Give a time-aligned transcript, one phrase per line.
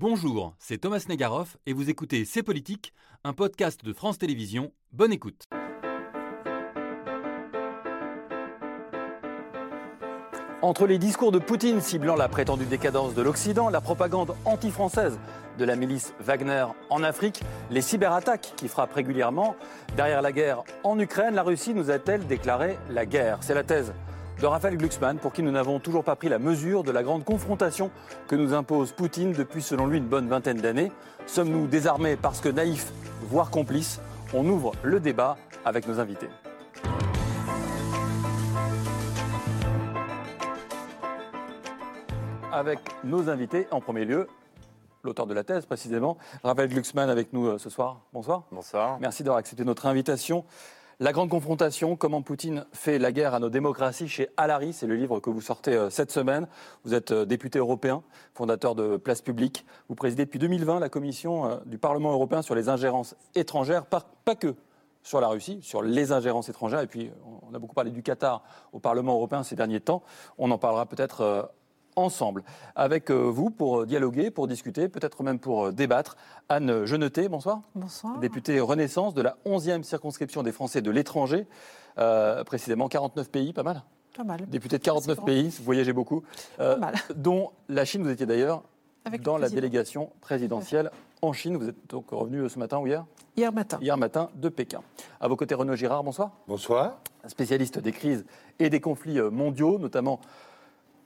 [0.00, 4.72] Bonjour, c'est Thomas Negaroff et vous écoutez C'est Politique, un podcast de France Télévisions.
[4.92, 5.44] Bonne écoute.
[10.62, 15.18] Entre les discours de Poutine ciblant la prétendue décadence de l'Occident, la propagande anti-française
[15.58, 19.54] de la milice Wagner en Afrique, les cyberattaques qui frappent régulièrement,
[19.98, 23.36] derrière la guerre en Ukraine, la Russie nous a-t-elle déclaré la guerre?
[23.42, 23.92] C'est la thèse
[24.40, 27.24] de Raphaël Glucksmann, pour qui nous n'avons toujours pas pris la mesure de la grande
[27.24, 27.90] confrontation
[28.26, 30.90] que nous impose Poutine depuis, selon lui, une bonne vingtaine d'années.
[31.26, 32.90] Sommes-nous désarmés parce que naïfs,
[33.20, 34.00] voire complices?
[34.32, 35.36] On ouvre le débat
[35.66, 36.28] avec nos invités.
[42.50, 44.26] Avec nos invités, en premier lieu,
[45.04, 48.00] l'auteur de la thèse précisément, Raphaël Glucksmann avec nous euh, ce soir.
[48.14, 48.44] Bonsoir.
[48.50, 48.98] Bonsoir.
[49.00, 50.44] Merci d'avoir accepté notre invitation.
[51.02, 54.96] La grande confrontation, comment Poutine fait la guerre à nos démocraties chez Alary, c'est le
[54.96, 56.46] livre que vous sortez euh, cette semaine.
[56.84, 58.02] Vous êtes euh, député européen,
[58.34, 59.64] fondateur de Place Publique.
[59.88, 64.04] Vous présidez depuis 2020 la commission euh, du Parlement européen sur les ingérences étrangères, pas
[64.38, 64.54] que
[65.02, 66.80] sur la Russie, sur les ingérences étrangères.
[66.80, 67.10] Et puis,
[67.50, 68.42] on a beaucoup parlé du Qatar
[68.74, 70.02] au Parlement européen ces derniers temps.
[70.36, 71.50] On en parlera peut-être
[71.96, 72.42] ensemble.
[72.74, 76.16] Avec euh, vous pour dialoguer, pour discuter, peut-être même pour euh, débattre.
[76.48, 77.62] Anne Geneté, bonsoir.
[77.74, 78.18] Bonsoir.
[78.18, 81.46] Députée Renaissance de la 11e circonscription des Français de l'étranger.
[81.98, 83.82] Euh, précisément 49 pays, pas mal
[84.16, 84.46] Pas mal.
[84.48, 86.22] Députée de 49 pays, vous voyagez beaucoup.
[86.56, 86.94] Pas mal.
[87.14, 88.62] Dont la Chine, vous étiez d'ailleurs
[89.04, 90.90] Avec dans la délégation présidentielle
[91.22, 91.56] en Chine.
[91.56, 93.04] Vous êtes donc revenu ce matin ou hier?
[93.36, 93.78] Hier matin.
[93.80, 94.82] Hier matin de Pékin.
[95.20, 96.98] À vos côtés, Renaud Girard, bonsoir Bonsoir.
[97.26, 98.24] spécialiste des crises
[98.58, 100.20] et des conflits mondiaux, notamment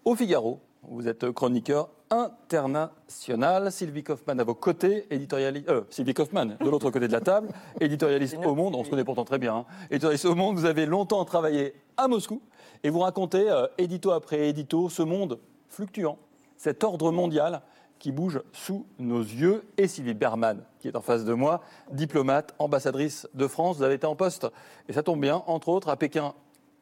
[0.05, 0.61] au Figaro.
[0.89, 3.73] Vous êtes chroniqueur international.
[3.73, 5.69] Sylvie Kaufmann à vos côtés, éditorialiste.
[5.69, 7.49] Euh, Sylvie Kaufmann, de l'autre côté de la table,
[7.81, 8.75] éditorialiste au Monde.
[8.75, 9.57] On se connaît pourtant très bien.
[9.57, 9.65] hein.
[9.91, 12.43] Éditorialiste au Monde, vous avez longtemps travaillé à Moscou
[12.83, 16.19] et vous racontez, euh, édito après édito, ce monde fluctuant,
[16.57, 17.63] cet ordre mondial
[17.99, 19.65] qui bouge sous nos yeux.
[19.79, 23.79] Et Sylvie Berman, qui est en face de moi, diplomate, ambassadrice de France.
[23.79, 24.47] Vous avez été en poste,
[24.89, 26.35] et ça tombe bien, entre autres à Pékin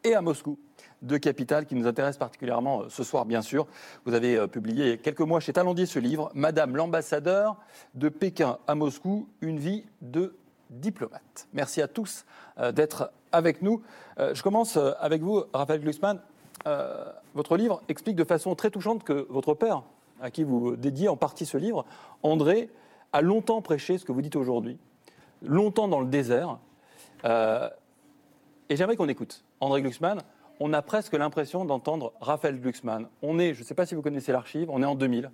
[0.04, 0.58] et à Moscou,
[1.02, 3.66] deux capitales qui nous intéressent particulièrement euh, ce soir, bien sûr.
[4.04, 7.56] Vous avez euh, publié il y a quelques mois chez Talendier ce livre, Madame l'ambassadeur
[7.94, 10.36] de Pékin à Moscou, une vie de
[10.70, 11.48] diplomate.
[11.52, 12.24] Merci à tous
[12.58, 13.82] euh, d'être avec nous.
[14.18, 16.20] Je commence avec vous, Raphaël Glucksmann.
[17.32, 19.84] Votre livre explique de façon très touchante que votre père,
[20.20, 21.86] à qui vous dédiez en partie ce livre,
[22.22, 22.68] André,
[23.14, 24.76] a longtemps prêché ce que vous dites aujourd'hui,
[25.40, 26.58] longtemps dans le désert.
[27.24, 30.20] Et j'aimerais qu'on écoute André Glucksmann.
[30.64, 33.08] On a presque l'impression d'entendre Raphaël Glucksmann.
[33.20, 35.32] On est, je ne sais pas si vous connaissez l'archive, on est en 2000.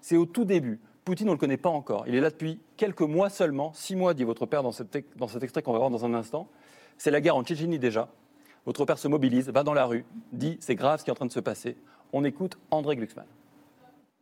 [0.00, 0.80] C'est au tout début.
[1.04, 2.04] Poutine, on ne le connaît pas encore.
[2.06, 3.74] Il est là depuis quelques mois seulement.
[3.74, 6.14] Six mois, dit votre père dans, cet dans cet extrait qu'on va voir dans un
[6.14, 6.48] instant.
[6.96, 8.08] C'est la guerre en Tchétchénie déjà.
[8.64, 11.14] Votre père se mobilise, va dans la rue, dit c'est grave ce qui est en
[11.14, 11.76] train de se passer.
[12.14, 13.26] On écoute André Glucksmann.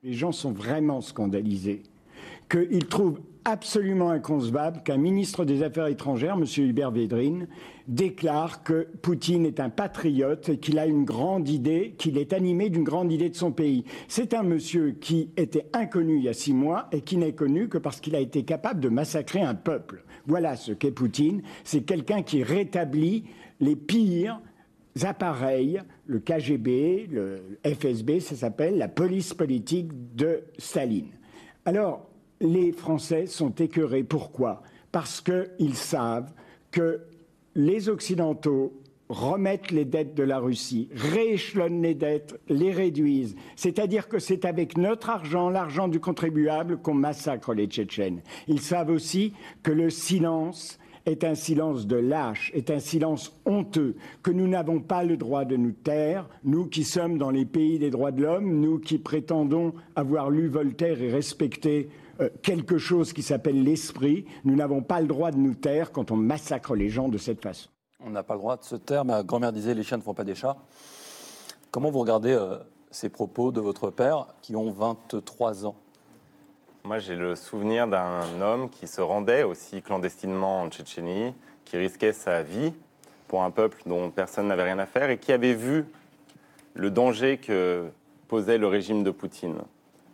[0.03, 1.85] Les gens sont vraiment scandalisés
[2.49, 6.45] qu'ils trouvent absolument inconcevable qu'un ministre des Affaires étrangères, M.
[6.65, 7.49] Hubert Védrine,
[7.87, 12.69] déclare que Poutine est un patriote et qu'il a une grande idée, qu'il est animé
[12.69, 13.85] d'une grande idée de son pays.
[14.07, 17.69] C'est un monsieur qui était inconnu il y a six mois et qui n'est connu
[17.69, 20.05] que parce qu'il a été capable de massacrer un peuple.
[20.27, 21.43] Voilà ce qu'est Poutine.
[21.65, 23.25] C'est quelqu'un qui rétablit
[23.61, 24.41] les pires
[25.05, 31.18] appareils, le KGB, le FSB, ça s'appelle la police politique de Staline.
[31.65, 32.09] Alors,
[32.41, 34.05] les Français sont écœurés.
[34.05, 34.63] Pourquoi?
[34.93, 36.33] Parce qu'ils savent
[36.71, 37.01] que
[37.55, 38.73] les Occidentaux
[39.09, 43.37] remettent les dettes de la Russie, rééchelonnent les dettes, les réduisent.
[43.57, 48.21] C'est-à-dire que c'est avec notre argent, l'argent du contribuable, qu'on massacre les Tchétchènes.
[48.49, 49.33] Ils savent aussi
[49.63, 54.81] que le silence est un silence de lâche, est un silence honteux, que nous n'avons
[54.81, 58.23] pas le droit de nous taire, nous qui sommes dans les pays des droits de
[58.23, 61.89] l'homme, nous qui prétendons avoir lu Voltaire et respecter
[62.21, 66.11] euh, quelque chose qui s'appelle l'esprit, nous n'avons pas le droit de nous taire quand
[66.11, 67.69] on massacre les gens de cette façon.
[68.05, 69.05] On n'a pas le droit de se taire.
[69.05, 70.57] Ma grand-mère disait les chiens ne font pas des chats.
[71.71, 72.57] Comment vous regardez euh,
[72.91, 75.77] ces propos de votre père qui ont 23 ans?
[76.89, 81.35] Moi, j'ai le souvenir d'un homme qui se rendait aussi clandestinement en Tchétchénie,
[81.67, 82.73] qui risquait sa vie
[83.27, 85.85] pour un peuple dont personne n'avait rien à faire et qui avait vu
[86.73, 87.91] le danger que
[88.27, 89.59] posait le régime de Poutine.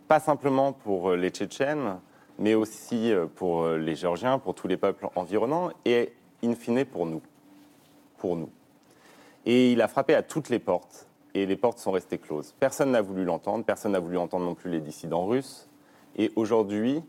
[0.09, 1.97] Pas simplement pour les Tchétchènes,
[2.39, 6.11] mais aussi pour les Géorgiens, pour tous les peuples environnants et,
[6.43, 7.21] in fine, pour nous.
[8.17, 8.49] Pour nous.
[9.45, 12.53] Et il a frappé à toutes les portes, et les portes sont restées closes.
[12.59, 15.69] Personne n'a voulu l'entendre, personne n'a voulu entendre non plus les dissidents russes.
[16.17, 17.01] Et aujourd'hui,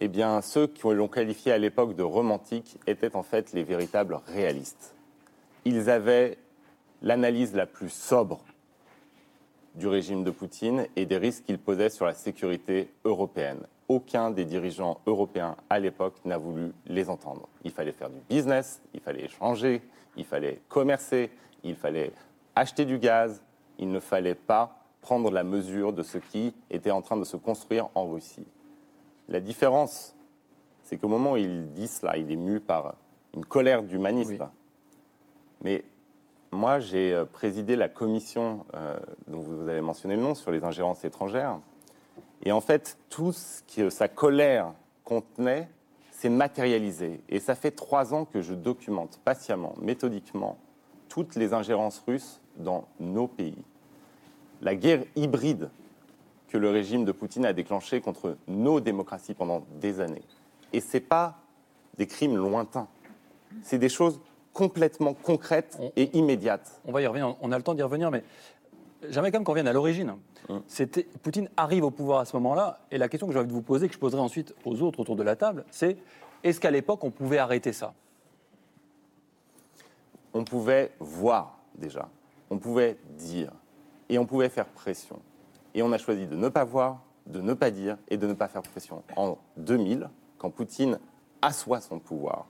[0.00, 4.20] eh bien, ceux qui l'ont qualifié à l'époque de romantique étaient en fait les véritables
[4.26, 4.94] réalistes.
[5.64, 6.38] Ils avaient
[7.02, 8.40] l'analyse la plus sobre
[9.74, 13.66] du régime de Poutine et des risques qu'il posait sur la sécurité européenne.
[13.88, 17.48] Aucun des dirigeants européens à l'époque n'a voulu les entendre.
[17.64, 19.82] Il fallait faire du business, il fallait échanger,
[20.16, 21.30] il fallait commercer,
[21.62, 22.12] il fallait
[22.54, 23.42] acheter du gaz,
[23.78, 27.36] il ne fallait pas prendre la mesure de ce qui était en train de se
[27.36, 28.44] construire en Russie.
[29.28, 30.16] La différence,
[30.82, 32.96] c'est qu'au moment où il dit cela, il est mu par
[33.32, 34.38] une colère d'humanisme.
[34.40, 34.48] Oui.
[35.62, 35.84] Mais
[36.50, 38.98] moi, j'ai euh, présidé la commission euh,
[39.28, 41.60] dont vous avez mentionné le nom sur les ingérences étrangères.
[42.42, 44.72] Et en fait, tout ce que sa colère
[45.04, 45.68] contenait
[46.10, 47.20] s'est matérialisé.
[47.28, 50.58] Et ça fait trois ans que je documente patiemment, méthodiquement,
[51.08, 53.62] toutes les ingérences russes dans nos pays.
[54.66, 55.70] La guerre hybride
[56.48, 60.24] que le régime de Poutine a déclenchée contre nos démocraties pendant des années.
[60.72, 61.36] Et ce n'est pas
[61.96, 62.88] des crimes lointains.
[63.62, 64.20] C'est des choses
[64.52, 66.80] complètement concrètes On- et immédiates.
[66.84, 68.24] On va y revenir, on a le temps d'y revenir, mais
[69.08, 70.16] j'aimerais quand même qu'on revienne à l'origine.
[70.48, 70.60] Hum.
[70.66, 73.52] C'était Poutine arrive au pouvoir à ce moment-là, et la question que j'ai envie de
[73.52, 75.96] vous poser, que je poserai ensuite aux autres autour de la table, c'est
[76.42, 77.94] est-ce qu'à l'époque on pouvait arrêter ça?
[80.34, 82.08] On pouvait voir déjà,
[82.50, 83.52] on pouvait dire,
[84.08, 85.20] et on pouvait faire pression.
[85.74, 88.32] Et on a choisi de ne pas voir, de ne pas dire et de ne
[88.32, 89.02] pas faire pression.
[89.16, 90.08] En 2000,
[90.38, 90.98] quand Poutine
[91.42, 92.46] assoit son pouvoir,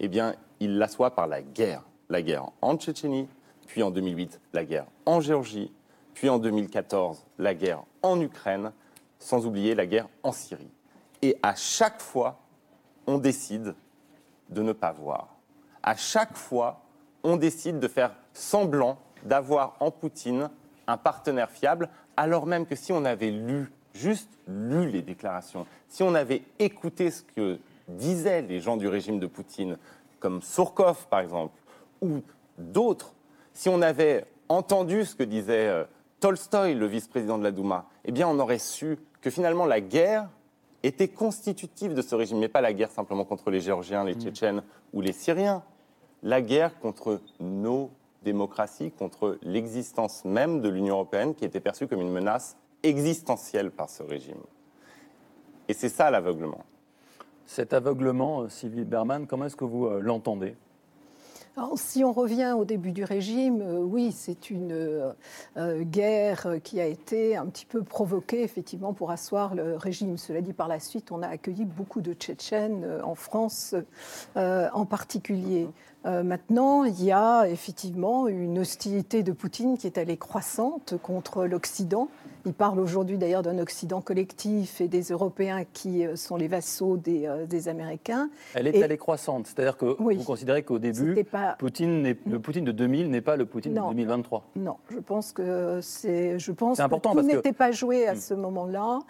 [0.00, 1.82] eh bien, il l'assoit par la guerre.
[2.10, 3.28] La guerre en Tchétchénie,
[3.66, 5.70] puis en 2008, la guerre en Géorgie,
[6.14, 8.72] puis en 2014, la guerre en Ukraine,
[9.18, 10.70] sans oublier la guerre en Syrie.
[11.20, 12.38] Et à chaque fois,
[13.06, 13.74] on décide
[14.48, 15.36] de ne pas voir.
[15.82, 16.80] À chaque fois,
[17.22, 20.50] on décide de faire semblant d'avoir en Poutine
[20.88, 26.02] un partenaire fiable, alors même que si on avait lu, juste lu les déclarations, si
[26.02, 29.76] on avait écouté ce que disaient les gens du régime de Poutine,
[30.18, 31.56] comme Surkov par exemple,
[32.00, 32.22] ou
[32.56, 33.14] d'autres,
[33.52, 35.84] si on avait entendu ce que disait euh,
[36.20, 40.28] Tolstoï, le vice-président de la Douma, eh bien on aurait su que finalement la guerre
[40.82, 44.62] était constitutive de ce régime, mais pas la guerre simplement contre les Géorgiens, les Tchétchènes
[44.92, 45.62] ou les Syriens,
[46.22, 47.90] la guerre contre nos
[48.22, 53.88] démocraties, contre l'existence même de l'Union européenne qui était perçue comme une menace existentielle par
[53.90, 54.40] ce régime.
[55.68, 56.64] Et c'est ça l'aveuglement.
[57.46, 60.56] Cet aveuglement, euh, Sylvie Berman, comment est-ce que vous euh, l'entendez?
[61.58, 65.12] Alors, si on revient au début du régime, euh, oui, c'est une euh,
[65.56, 70.18] euh, guerre qui a été un petit peu provoquée, effectivement, pour asseoir le régime.
[70.18, 73.74] Cela dit, par la suite, on a accueilli beaucoup de Tchétchènes euh, en France
[74.36, 75.68] en particulier.
[76.06, 81.44] Euh, maintenant, il y a effectivement une hostilité de Poutine qui est allée croissante contre
[81.44, 82.08] l'Occident.
[82.46, 86.96] Il parle aujourd'hui d'ailleurs d'un Occident collectif et des Européens qui euh, sont les vassaux
[86.96, 88.30] des, euh, des Américains.
[88.54, 90.16] Elle est Et- allée croissante, c'est-à-dire que Oui.
[90.16, 93.88] vous considérez qu'au début, pas Poutine le Poutine de 2000 n'est pas le Poutine Non.
[93.90, 94.44] de 2023.
[94.56, 98.06] Non, je pense que c'est, je pense important que tout parce que- n'était pas joué
[98.08, 98.18] à Mm.
[98.20, 99.00] ce moment-là.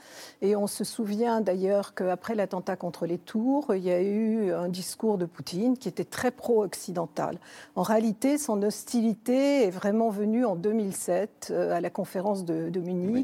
[0.42, 4.68] Et on se souvient d'ailleurs qu'après l'attentat contre les Tours, il y a eu un
[4.68, 7.38] discours de Poutine qui était très pro-occidental.
[7.76, 12.80] En réalité, son hostilité est vraiment venue en 2007 euh, à la conférence de, de
[12.80, 13.17] Munich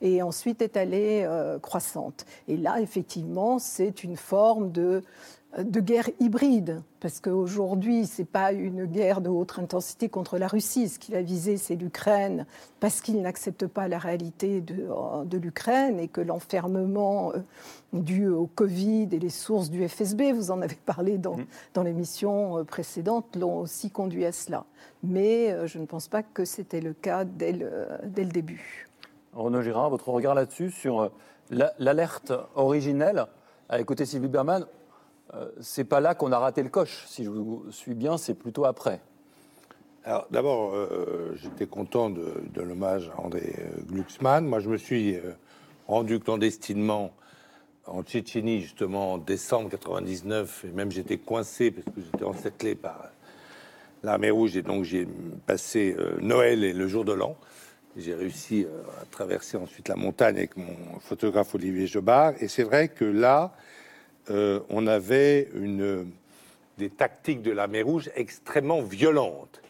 [0.00, 2.26] et ensuite est allée euh, croissante.
[2.48, 5.02] Et là, effectivement, c'est une forme de
[5.62, 10.48] de guerre hybride, parce qu'aujourd'hui, ce n'est pas une guerre de haute intensité contre la
[10.48, 10.88] Russie.
[10.88, 12.44] Ce qu'il a visé, c'est l'Ukraine,
[12.80, 17.38] parce qu'il n'accepte pas la réalité de, euh, de l'Ukraine et que l'enfermement euh,
[17.92, 21.46] dû au Covid et les sources du FSB, vous en avez parlé dans, Mhm.
[21.74, 24.64] dans l'émission euh, précédente, l'ont aussi conduit à cela.
[25.04, 27.70] Mais euh, je ne pense pas que c'était le cas dès le,
[28.04, 28.88] dès le début.
[29.34, 31.08] Renaud Girard, votre regard là-dessus, sur euh,
[31.50, 33.26] la- l'alerte originelle,
[33.68, 34.66] à écouter Sylvie Berman,
[35.34, 38.34] euh, c'est pas là qu'on a raté le coche, si je vous suis bien, c'est
[38.34, 39.00] plutôt après.
[40.04, 44.44] Alors d'abord, euh, j'étais content de, l'hommage à André euh, Glucksmann.
[44.44, 45.16] Moi, je me suis
[45.88, 47.12] rendu clandestinement
[47.86, 53.08] en Tchétchénie, justement, en décembre 99, et même j'étais coincé parce que j'étais encerclé par
[54.02, 55.06] l'armée rouge, et donc j'ai
[55.46, 57.36] passé Noël et le jour de l'an.
[57.96, 62.64] J'ai réussi euh, à traverser ensuite la montagne avec mon photographe Olivier Jobard, et c'est
[62.64, 63.54] vrai que là,
[64.30, 65.48] euh, on avait
[66.76, 69.62] des tactiques de l'armée rouge extrêmement violentes.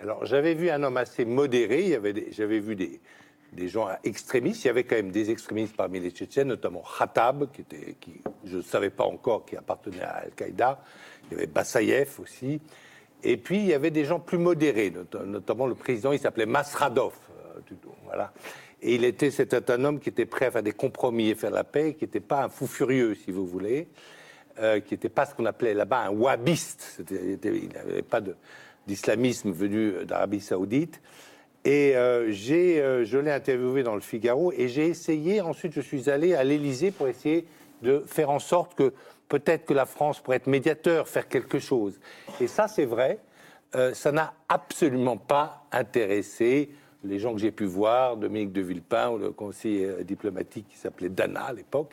[0.00, 4.84] Alors, j'avais vu un homme assez modéré, j'avais vu des, gens extrémistes, il y avait
[4.84, 8.90] quand même des extrémistes parmi les Tchétchènes, notamment Khattab, qui, était, qui je ne savais
[8.90, 10.82] pas encore, qui appartenait à Al-Qaïda,
[11.30, 12.60] il y avait Bassayev aussi,
[13.22, 16.46] et puis il y avait des gens plus modérés, not- notamment le président, il s'appelait
[16.46, 17.14] Masradov,
[17.58, 18.32] euh, voilà.
[18.80, 21.50] Et il était, c'était un homme qui était prêt à faire des compromis et faire
[21.50, 23.88] la paix, qui n'était pas un fou furieux, si vous voulez,
[24.60, 27.02] euh, qui n'était pas ce qu'on appelait là-bas un wahhabiste.
[27.10, 28.20] Il n'avait pas
[28.86, 31.00] d'islamisme venu d'Arabie Saoudite.
[31.64, 36.08] Et euh, j'ai, je l'ai interviewé dans le Figaro et j'ai essayé, ensuite je suis
[36.08, 37.46] allé à l'Élysée pour essayer
[37.82, 38.92] de faire en sorte que
[39.28, 41.98] peut-être que la France pourrait être médiateur, faire quelque chose.
[42.40, 43.18] Et ça, c'est vrai,
[43.92, 46.70] ça n'a absolument pas intéressé
[47.04, 50.76] les gens que j'ai pu voir, Dominique de Villepin ou le conseiller euh, diplomatique qui
[50.76, 51.90] s'appelait Dana à l'époque,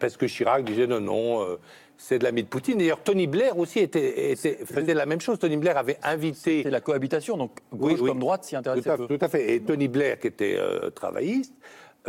[0.00, 1.56] parce que Chirac disait non, non, euh,
[1.96, 2.78] c'est de l'ami de Poutine.
[2.78, 5.38] D'ailleurs, Tony Blair aussi était, était- faisait la même chose.
[5.38, 8.08] Tony Blair avait invité C'est la cohabitation, donc gauche oui.
[8.08, 9.06] comme droite s'y intéresse tout à, peu.
[9.06, 9.54] tout à fait.
[9.54, 11.54] Et Tony Blair, qui était euh, travailliste,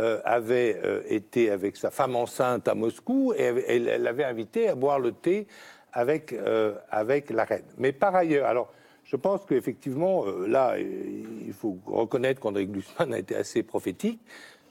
[0.00, 4.74] euh, avait été avec sa femme enceinte à Moscou et avait- elle l'avait invité à
[4.74, 5.46] boire le thé
[5.92, 6.34] avec,
[6.90, 7.64] avec la reine.
[7.78, 8.72] Mais par ailleurs, alors,
[9.10, 10.82] je pense qu'effectivement, euh, là, euh,
[11.46, 14.20] il faut reconnaître qu'André Glusman a été assez prophétique.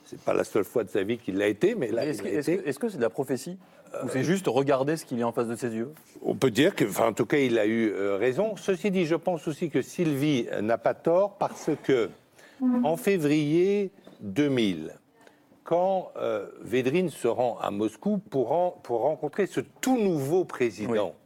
[0.06, 2.24] C'est pas la seule fois de sa vie qu'il l'a été, mais là, Est-ce il
[2.24, 2.64] que l'a est-ce été.
[2.64, 3.58] que- est-ce que c'est de la prophétie
[4.04, 5.92] Ou c'est juste regarder ce qu'il y a en face de ses yeux?
[6.22, 8.56] On peut dire que, enfin, en tout cas, il a eu euh, raison.
[8.58, 12.10] Ceci dit, je pense aussi que Sylvie euh, n'a pas tort parce que
[12.84, 13.92] en février
[14.22, 14.92] 2000,
[15.64, 21.17] quand euh, Védrine se rend à Moscou pour, pour rencontrer ce tout nouveau président, euh,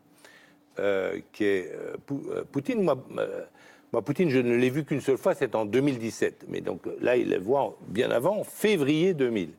[1.31, 1.95] qui est euh,
[2.31, 6.45] euh, Poutine, moi, euh, Poutine, je ne l'ai vu qu'une seule fois, c'est en 2017.
[6.49, 9.49] Mais donc euh, là, il le voit bien avant, en février 2000.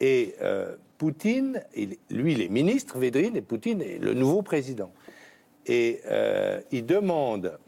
[0.00, 4.92] Et euh, Poutine, il- lui, il est ministre, Védrine, et Poutine est le nouveau président.
[5.66, 7.58] Et euh, il demande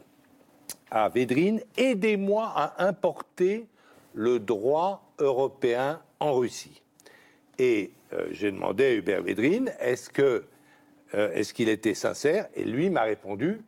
[0.91, 3.65] à Védrine, aidez-moi à importer
[4.13, 6.81] le droit européen en Russie.
[7.59, 10.43] Et euh, j'ai demandé à Hubert Védrine, est-ce que
[11.15, 13.61] euh, est-ce qu'il était sincère Et lui m'a répondu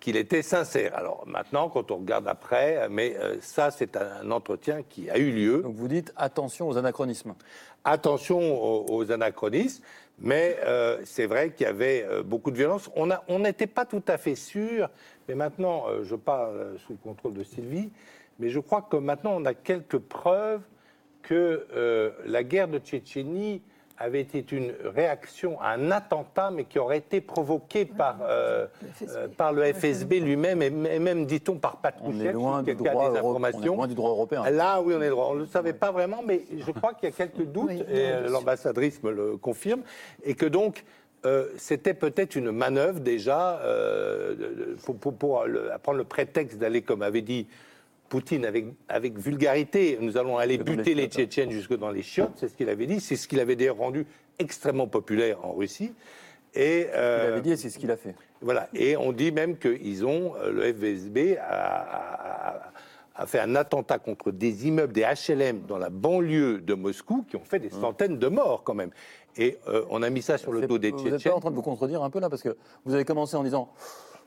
[0.00, 0.96] qu'il était sincère.
[0.96, 5.30] Alors maintenant, quand on regarde après, mais euh, ça, c'est un entretien qui a eu
[5.30, 5.62] lieu.
[5.62, 7.34] Donc vous dites attention aux anachronismes.
[7.84, 9.82] Attention aux, aux anachronismes,
[10.18, 12.90] mais euh, c'est vrai qu'il y avait euh, beaucoup de violence.
[12.94, 14.90] On n'était pas tout à fait sûr,
[15.28, 17.90] mais maintenant, euh, je parle euh, sous le contrôle de Sylvie,
[18.38, 20.62] mais je crois que maintenant, on a quelques preuves
[21.22, 23.62] que euh, la guerre de Tchétchénie
[23.98, 28.88] avait été une réaction à un attentat, mais qui aurait été provoqué par, euh, le
[28.92, 29.16] FSB.
[29.16, 32.86] euh, par le FSB lui-même, et même, dit-on, par On Patrouchek, est loin qui du
[32.88, 33.76] a droit, des euro- on est informations.
[33.76, 34.50] loin du droit européen.
[34.50, 35.28] Là, oui, on est droit.
[35.30, 37.80] On ne le savait pas vraiment, mais je crois qu'il y a quelques doutes, Oui,
[37.80, 39.80] et euh, l'ambassadrice me le confirme,
[40.24, 40.84] et que donc,
[41.24, 46.82] euh, c'était peut-être une manœuvre déjà euh, pour, pour- pour le- prendre le prétexte d'aller,
[46.82, 47.46] comme avait dit
[48.08, 51.12] Poutine, avec, avec vulgarité, nous allons aller buter les chiottes.
[51.12, 53.76] Tchétchènes jusque dans les chiottes, c'est ce qu'il avait dit, c'est ce qu'il avait d'ailleurs
[53.78, 54.06] rendu
[54.38, 55.92] extrêmement populaire en Russie.
[56.54, 58.14] Et, Il euh, avait dit et c'est ce qu'il a fait.
[58.40, 58.68] voilà.
[58.74, 62.72] Et on dit même qu'ils ont, euh, le FSB a, a- a-
[63.18, 67.36] a fait un attentat contre des immeubles, des HLM dans la banlieue de Moscou, qui
[67.36, 68.90] ont fait des centaines de morts quand même.
[69.38, 71.32] Et euh, on a mis ça sur le dos des Vous n'êtes Tchétchènes.
[71.32, 73.42] pas en train de vous contredire un peu là parce que vous avez commencé en
[73.42, 73.70] disant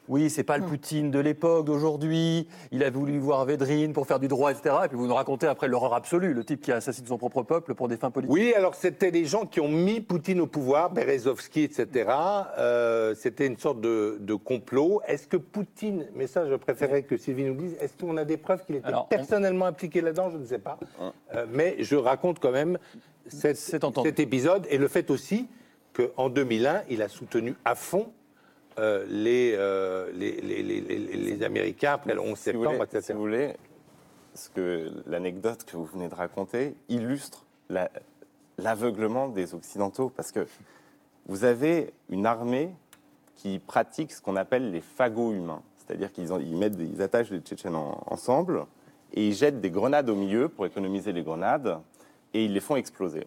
[0.08, 2.48] oui, c'est pas le Poutine de l'époque, d'aujourd'hui.
[2.72, 4.75] Il a voulu voir Védrine pour faire du droit, etc.
[4.86, 7.75] Et puis vous nous racontez après l'horreur absolue, le type qui assassine son propre peuple
[7.75, 8.34] pour des fins politiques.
[8.34, 12.10] Oui, alors c'était les gens qui ont mis Poutine au pouvoir, Berezovski, etc.
[12.58, 15.01] Euh, c'était une sorte de, de complot.
[15.08, 18.38] Est-ce que Poutine, mais ça je préférais que Sylvie nous dise, est-ce qu'on a des
[18.38, 20.29] preuves qu'il était Alors, on- personnellement impliqué là-dedans?
[20.32, 20.79] Je ne sais pas.
[21.36, 22.77] Euh, mais je raconte quand même
[23.27, 25.48] cette- cet épisode et le fait aussi
[25.94, 28.08] qu'en 2001, il a soutenu à fond
[28.79, 32.83] euh, les, euh, les, les, les- les- les Américains après le 11 Si septembre, voulez,
[32.83, 33.01] etc.
[33.01, 33.53] si vous voulez,
[34.33, 37.89] ce que l'anecdote que vous venez de raconter illustre la-
[38.57, 40.48] l'aveuglement des Occidentaux, parce que
[41.27, 42.71] vous avez une armée
[43.36, 47.75] qui pratique ce qu'on appelle les fagots humains, c'est-à-dire qu'ils ils ils attachent des Tchétchènes
[47.75, 48.65] en- ensemble
[49.13, 51.77] et ils jettent des grenades au milieu pour économiser les grenades
[52.33, 53.25] et ils les font exploser.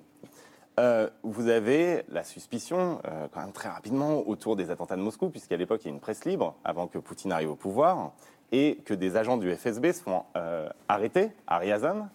[0.81, 5.29] Euh, vous avez la suspicion, euh, quand même très rapidement, autour des attentats de Moscou,
[5.29, 8.13] puisqu'à l'époque, il y a une presse libre, avant que Poutine arrive au pouvoir,
[8.53, 12.09] et que des agents du FSB se font euh, arrêter à Ryazan,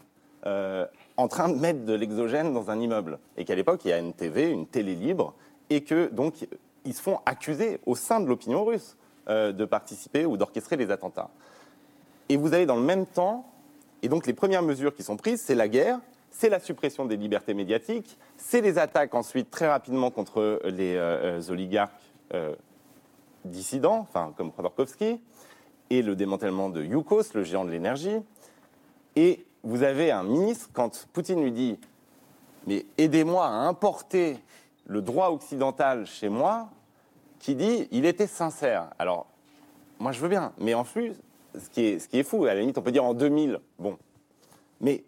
[0.46, 0.86] euh,
[1.18, 3.20] en train de mettre de l'exogène dans un immeuble.
[3.38, 5.34] Et qu'à l'époque, il y a une TV, une télé libre,
[5.70, 6.48] et que donc,
[6.86, 8.98] ils se font accuser au sein de l'opinion russe
[9.28, 11.30] de participer ou d'orchestrer les attentats.
[12.30, 13.46] Et vous avez dans le même temps,
[14.02, 16.00] et donc les premières mesures qui sont prises, c'est la guerre,
[16.32, 21.40] c'est la suppression des libertés médiatiques, c'est les attaques ensuite très rapidement contre les euh,
[21.40, 21.92] euh, oligarques
[22.34, 22.56] euh,
[23.46, 25.20] dissidents, enfin comme Khodorkovsky,
[25.90, 28.18] et le démantèlement de Yukos, le géant de l'énergie.
[29.16, 31.80] Et vous avez un ministre, quand Poutine lui dit
[32.68, 34.38] Mais aidez-moi à importer
[34.86, 36.70] le droit occidental chez moi,
[37.40, 38.90] qui dit Il était sincère.
[39.00, 39.28] Alors,
[40.00, 41.14] moi je veux bien, mais en plus,
[41.58, 43.60] ce qui est, ce qui est fou, à la limite, on peut dire en 2000,
[43.80, 43.98] bon,
[44.82, 45.04] mais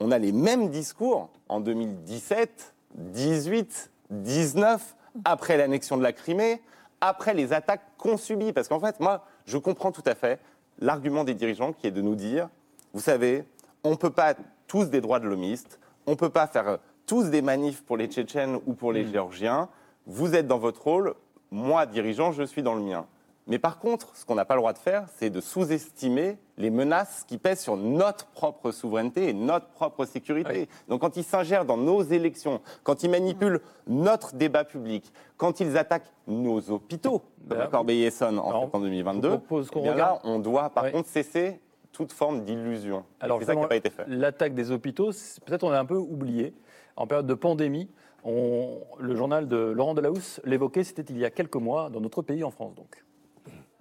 [0.00, 6.62] on a les mêmes discours en 2017, 18, 19, après l'annexion de la Crimée,
[7.00, 8.52] après les attaques qu'on subit.
[8.52, 10.40] Parce qu'en fait, moi, je comprends tout à fait
[10.78, 12.48] l'argument des dirigeants qui est de nous dire
[12.94, 13.44] vous savez,
[13.84, 14.34] on ne peut pas
[14.66, 18.06] tous des droits de l'homiste, on ne peut pas faire tous des manifs pour les
[18.06, 19.12] Tchétchènes ou pour les Mm.
[19.12, 19.68] Géorgiens.
[20.06, 21.14] Vous êtes dans votre rôle,
[21.50, 23.06] moi, dirigeant, je suis dans le mien.
[23.46, 26.70] Mais par contre, ce qu'on n'a pas le droit de faire, c'est de sous-estimer les
[26.70, 30.50] menaces qui pèsent sur notre propre souveraineté et notre propre sécurité.
[30.62, 30.68] Oui.
[30.88, 35.78] Donc quand ils s'ingèrent dans nos élections, quand ils manipulent notre débat public, quand ils
[35.78, 39.80] attaquent nos hôpitaux, comme Ben, à Corbeil-Essonnes en alors, septembre 2022, je vous propose qu'on
[39.80, 40.92] eh bien là, on doit par Oui.
[40.92, 41.60] contre cesser
[41.92, 43.04] toute forme d'illusion.
[43.20, 44.04] Alors, c'est ça qui n'a justement, pas été fait.
[44.08, 45.10] L'attaque des hôpitaux,
[45.46, 46.52] peut-être on a un peu oublié.
[46.96, 47.88] En période de pandémie,
[48.24, 52.22] on- le journal de Laurent Delahousse l'évoquait, c'était il y a quelques mois dans notre
[52.22, 53.04] pays, en France donc.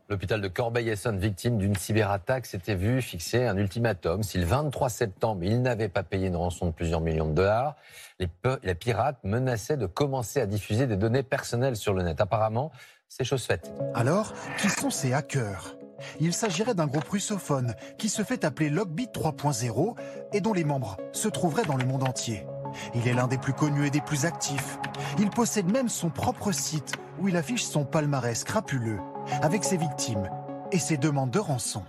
[0.09, 4.23] L'hôpital de Corbeil-Essonnes, victime d'une cyberattaque, s'était vu fixer un ultimatum.
[4.23, 7.75] Si le 23 septembre, il n'avait pas payé une rançon de plusieurs millions de dollars,
[8.19, 12.21] les pirates menaçaient de commencer à diffuser des données personnelles sur le net.
[12.21, 12.71] Apparemment,
[13.09, 13.69] c'est chose faite.
[13.93, 15.75] Alors, qui sont ces hackers?
[16.21, 19.95] Il s'agirait d'un groupe russophone qui se fait appeler Logbit 3.0
[20.31, 22.47] et dont les membres se trouveraient dans le monde entier.
[22.95, 24.77] Il est l'un des plus connus et des plus actifs.
[25.19, 28.99] Il possède même son propre site où il affiche son palmarès crapuleux
[29.41, 30.29] avec ses victimes
[30.71, 31.83] et ses demandes de rançon.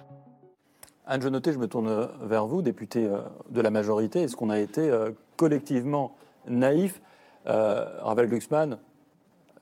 [1.06, 4.22] Anne Genoté, je me tourne vers vous, député euh, de la majorité.
[4.22, 6.16] Est-ce qu'on a été euh, collectivement
[6.46, 7.00] naïf?
[7.46, 8.78] Euh, Ravel Glucksmann,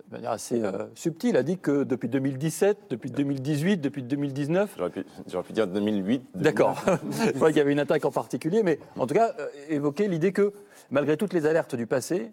[0.09, 4.91] de manière assez euh, subtile, a dit que depuis 2017, depuis 2018, depuis 2019, J'aurais
[4.91, 6.25] pu, j'aurais pu dire 2008.
[6.35, 6.43] 2009.
[6.43, 6.83] D'accord.
[7.27, 10.09] Je crois qu'il y avait une attaque en particulier, mais en tout cas, euh, évoquer
[10.09, 10.53] l'idée que,
[10.91, 12.33] malgré toutes les alertes du passé,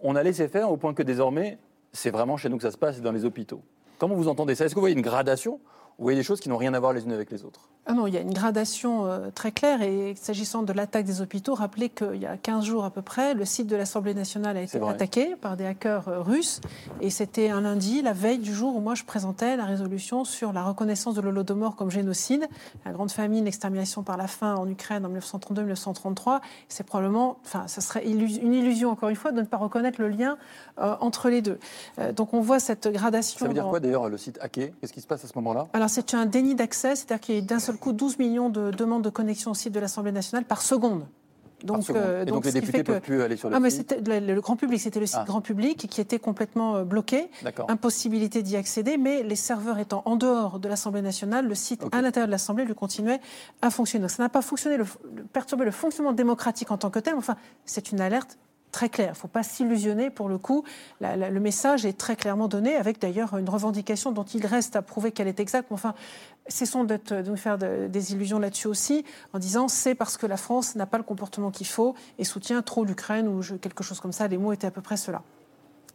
[0.00, 1.58] on a laissé faire au point que désormais,
[1.92, 3.62] c'est vraiment chez nous que ça se passe, et dans les hôpitaux.
[4.02, 4.64] Comment vous entendez ça?
[4.64, 5.60] Est-ce que vous voyez une gradation?
[5.98, 7.68] Ou vous voyez des choses qui n'ont rien à voir les unes avec les autres
[7.86, 9.82] Ah non, il y a une gradation euh, très claire.
[9.82, 13.34] Et s'agissant de l'attaque des hôpitaux, rappelez qu'il y a 15 jours à peu près,
[13.34, 16.60] le site de l'Assemblée nationale a été attaqué par des hackers euh, russes.
[17.00, 20.52] Et c'était un lundi, la veille du jour où moi je présentais la résolution sur
[20.52, 22.48] la reconnaissance de l'Holodomor comme génocide,
[22.84, 26.40] la grande famine, l'extermination par la faim en Ukraine en 1932-1933.
[26.68, 28.20] C'est probablement, enfin, ça serait une
[28.54, 30.36] illusion, encore une fois, de ne pas reconnaître le lien
[30.78, 31.58] euh, entre les deux.
[32.16, 33.38] Donc on voit cette gradation.
[33.38, 34.72] Ça veut dire dans- quoi d'ailleurs le site hacké?
[34.80, 35.66] Qu'est-ce qui se passe à ce moment-là?
[35.82, 38.70] Alors c'est un déni d'accès, c'est-à-dire qu'il y a d'un seul coup 12 millions de
[38.70, 41.04] demandes de connexion au site de l'Assemblée nationale par seconde.
[41.90, 44.40] Euh, Et donc, les députés fait peuvent plus aller sur le ah, site le, le
[44.40, 45.24] grand public, c'était le site Ah.
[45.24, 47.70] grand public qui était complètement euh, bloqué, D'accord.
[47.70, 52.02] impossibilité d'y accéder, mais les serveurs étant en dehors de l'Assemblée nationale, le site à
[52.02, 53.20] l'intérieur de l'Assemblée lui continuait
[53.60, 54.02] à fonctionner.
[54.02, 57.12] Donc, ça n'a pas fonctionné, le, le- perturbé le fonctionnement démocratique en tant que tel.
[57.14, 58.38] mais Enfin, c'est une alerte
[58.72, 59.08] très claire.
[59.10, 60.64] Il ne faut pas s'illusionner pour le coup.
[61.00, 65.12] Le message est très clairement donné, avec d'ailleurs une revendication dont il reste à prouver
[65.12, 65.68] qu'elle est exacte.
[65.70, 65.94] Mais enfin,
[66.48, 70.36] cessons de nous faire de- des illusions là-dessus aussi, en disant c'est parce que la
[70.36, 74.12] France n'a pas le comportement qu'il faut et soutient trop l'Ukraine ou quelque chose comme
[74.12, 74.26] ça.
[74.26, 75.22] Les mots étaient à peu près cela.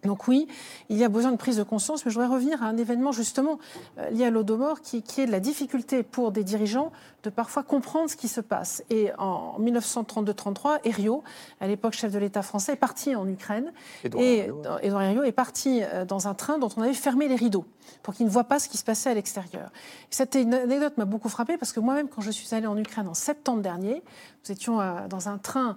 [0.04, 0.48] Donc oui,
[0.90, 3.12] il y a besoin de prise de conscience, mais je voudrais revenir à un événement
[3.12, 3.58] justement
[3.98, 6.92] euh, lié à l'Odomor qui, qui est de la difficulté pour des dirigeants
[7.28, 8.84] de parfois comprendre ce qui se passe.
[8.90, 11.24] Et en 1932-33, Herriot,
[11.60, 13.74] à l'époque chef de l'État français, est parti en Ukraine.
[14.04, 14.80] Édouard et Herriot, ouais.
[14.84, 17.66] Édouard Herriot est parti euh, dans un train dont on avait fermé les rideaux
[18.04, 19.72] pour qu'il ne voit pas ce qui se passait à l'extérieur.
[20.10, 23.14] Cette anecdote m'a beaucoup frappée parce que moi-même, quand je suis allée en Ukraine en
[23.14, 24.04] septembre dernier,
[24.46, 25.76] nous étions euh, dans un train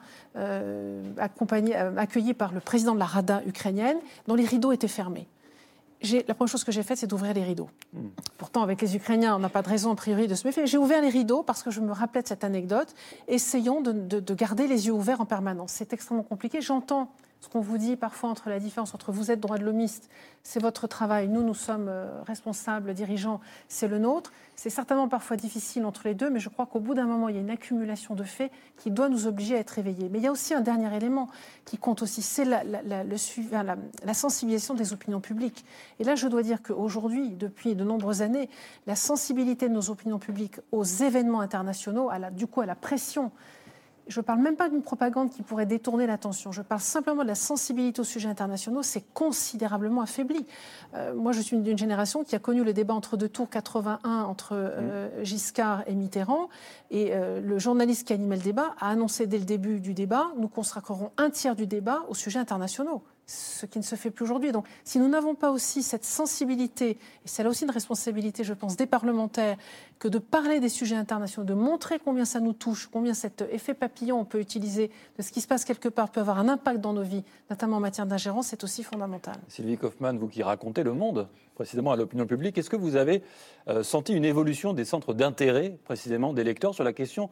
[1.19, 5.27] accompagné, euh, accueilli par le président de la Rada ukrainienne, dont les rideaux étaient fermés.
[6.27, 7.69] La première chose que j'ai faite, c'est d'ouvrir les rideaux.
[8.39, 10.67] Pourtant, avec les Ukrainiens, on n'a pas de raison, a priori, de se méfier.
[10.67, 12.95] J'ai ouvert les rideaux parce que je me rappelais de cette anecdote.
[13.29, 15.73] Essayons de, de- de garder les yeux ouverts en permanence.
[15.73, 16.63] C'est extrêmement compliqué.
[16.63, 17.11] J'entends
[17.41, 20.11] ce qu'on vous dit parfois entre la différence entre vous êtes droit de l'homiste,
[20.43, 24.33] c'est votre travail, nous, nous sommes euh, responsables, dirigeants, c'est le nôtre.
[24.57, 27.37] C'est certainement parfois difficile entre les deux, mais je crois qu'au bout d'un moment, il
[27.37, 30.11] y a une accumulation de faits qui doit nous obliger à être éveillés.
[30.11, 31.29] Mais il y a aussi un dernier élément
[31.65, 35.65] qui compte aussi, c'est la, sensibilisation des opinions publiques.
[35.99, 38.51] Et là, je dois dire qu'aujourd'hui, depuis de nombreuses années,
[38.87, 43.33] la sensibilité de nos opinions publiques aux événements internationaux, du coup à la pression
[44.11, 46.53] je ne parle même pas d'une propagande qui pourrait détourner l'attention.
[46.53, 48.83] Je parle simplement de la sensibilité aux sujets internationaux.
[48.83, 50.45] C'est considérablement affaibli.
[50.95, 54.23] Euh, moi, je suis d'une génération qui a connu le débat entre deux tours 81
[54.25, 56.49] entre euh, Giscard et Mitterrand.
[56.91, 60.33] Et euh, le journaliste qui animait le débat a annoncé dès le début du débat
[60.39, 64.25] nous consacrerons un tiers du débat aux sujets internationaux ce qui ne se fait plus
[64.25, 64.51] aujourd'hui.
[64.51, 68.55] Donc, si nous n'avons pas aussi cette sensibilité, et c'est là aussi une responsabilité, je
[68.55, 69.57] pense, des parlementaires,
[70.01, 73.75] que de parler des sujets internationaux, de montrer combien ça nous touche, combien cet effet
[73.75, 76.81] papillon on peut utiliser, de ce qui se passe quelque part peut avoir un impact
[76.81, 79.37] dans nos vies, notamment en matière d'ingérence, c'est aussi fondamental.
[79.47, 83.23] Sylvie Kaufmann, vous qui racontez le monde précisément à l'opinion publique, est-ce que vous avez
[83.69, 87.31] euh, senti une évolution des centres d'intérêt précisément des lecteurs sur la question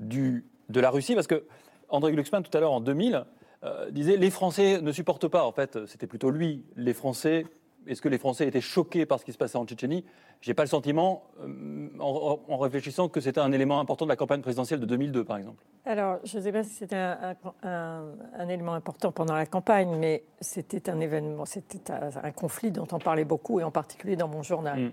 [0.00, 0.42] de
[0.80, 1.14] la Russie?
[1.14, 1.44] Parce que
[1.88, 3.24] André Glucksmann, tout à l'heure en 2000,
[3.64, 7.44] euh, disait les Français ne supportent pas, en fait, c'était plutôt lui, les Français
[7.88, 10.04] est-ce que les Français étaient choqués par ce qui se passait en Tchétchénie?
[10.40, 14.16] J'ai pas le sentiment, euh, en, en réfléchissant, que c'était un élément important de la
[14.16, 15.62] campagne présidentielle de 2002, par exemple.
[15.84, 18.04] Alors, je ne sais pas si c'était un, un-
[18.36, 22.88] un élément important pendant la campagne, mais c'était un événement, c'était un, un conflit dont
[22.90, 24.80] on parlait beaucoup, et en particulier dans mon journal.
[24.80, 24.92] Mm.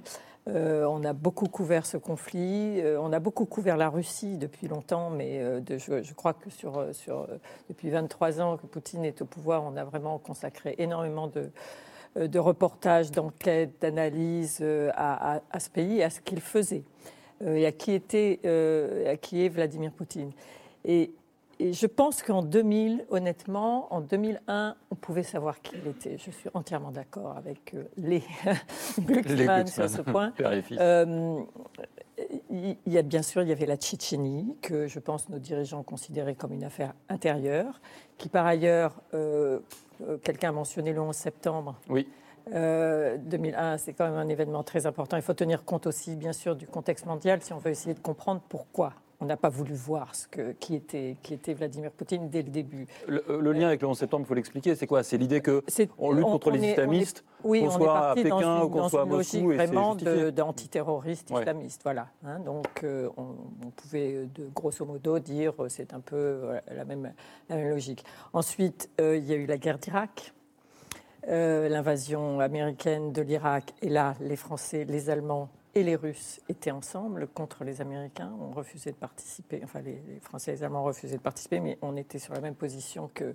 [0.50, 4.68] Euh, on a beaucoup couvert ce conflit, euh, on a beaucoup couvert la Russie depuis
[4.68, 7.28] longtemps, mais euh, je, crois que sur, sur,
[7.70, 11.28] depuis 23 ans que Poutine est au pouvoir, on a vraiment consacré énormément
[12.16, 14.62] de, reportages, d'enquêtes, d'analyses
[14.96, 16.84] à, ce pays, à ce qu'il faisait,
[17.46, 18.40] et à qui, était,
[19.10, 20.32] à qui est Vladimir Poutine.
[21.64, 26.18] Et je pense qu'en 2000, honnêtement, en 2001, on pouvait savoir qui il était.
[26.18, 28.22] Je suis entièrement d'accord avec euh, les
[29.00, 30.34] Glucksmann sur ce point.
[30.74, 31.40] Euh,
[32.50, 35.84] il y a bien sûr, il y avait la Tchétchénie, que je pense nos dirigeants
[35.84, 37.80] considéraient comme une affaire intérieure,
[38.18, 39.60] qui par ailleurs, euh,
[40.02, 41.80] euh, quelqu'un a mentionné le 11 septembre.
[41.90, 42.08] Oui.
[42.54, 45.16] Euh, 2001, c'est quand même un événement très important.
[45.16, 48.00] Il faut tenir compte aussi, bien sûr, du contexte mondial si on veut essayer de
[48.00, 52.30] comprendre pourquoi on n'a pas voulu voir ce que, qui, était, qui était Vladimir Poutine
[52.30, 52.86] dès le début.
[53.08, 54.76] Le, euh, le lien avec le 11 septembre, il faut l'expliquer.
[54.76, 55.02] C'est quoi?
[55.02, 58.14] C'est l'idée que C'est- on lutte contre les islamistes, oui, qu'on on est soit à
[58.16, 61.40] Pékin une, ou qu'on soit à Moscou, c'est vraiment d'antiterroristes Ouais.
[61.42, 61.82] islamistes.
[61.84, 62.08] Voilà.
[62.26, 62.40] hein.
[62.40, 63.28] donc, euh, on,
[63.66, 66.42] on pouvait, euh, de, grosso modo, dire c'est un peu
[66.76, 67.14] la, même,
[67.50, 68.04] la même logique.
[68.34, 70.34] Ensuite, euh, il y a eu la guerre d'Irak,
[71.30, 73.74] euh, l'invasion américaine de l'Irak.
[73.82, 78.32] Et là, les Français, les Allemands et les Russes étaient ensemble contre les Américains.
[78.40, 79.62] On refusait de participer.
[79.64, 82.42] Enfin, les, les Français et les Allemands refusaient de participer, mais on était sur la
[82.42, 83.34] même position que,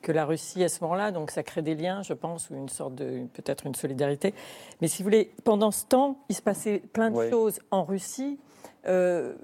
[0.00, 1.10] que la Russie à ce moment-là.
[1.10, 4.32] Donc ça crée des liens, je pense, ou une sorte de peut-être une solidarité.
[4.80, 7.30] Mais si vous voulez, pendant ce temps, il se passait plein de Ouais.
[7.30, 8.38] choses en Russie.
[8.86, 9.34] Euh,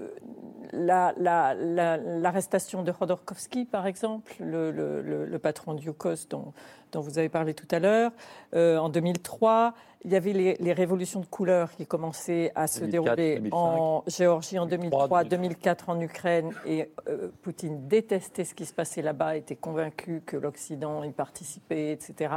[0.72, 6.26] la- la- la- L'arrestation de Khodorkovsky, par exemple, le, le- le- le patron du Yukos
[6.28, 6.52] dont,
[6.92, 8.10] dont vous avez parlé tout à l'heure.
[8.54, 9.74] Euh, en 2003,
[10.04, 13.56] il y avait les, les révolutions de couleur qui commençaient à se 2004, dérouler 2005.
[13.56, 16.50] en Géorgie en 2003, 2003, 2004 en Ukraine.
[16.66, 21.92] Et euh, Poutine détestait ce qui se passait là-bas, était convaincu que l'Occident y participait,
[21.92, 22.34] etc.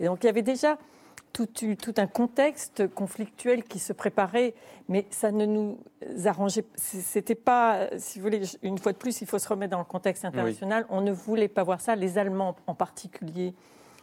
[0.00, 0.78] Et donc il y avait déjà
[1.34, 4.54] tout, un contexte conflictuel qui se préparait,
[4.88, 5.78] mais ça ne nous
[6.24, 6.64] arrangeait.
[6.76, 9.84] C'était pas, si vous voulez, une fois de plus, il faut se remettre dans le
[9.84, 10.86] contexte international.
[10.90, 11.96] On ne voulait pas voir ça.
[11.96, 13.52] Les Allemands, en particulier,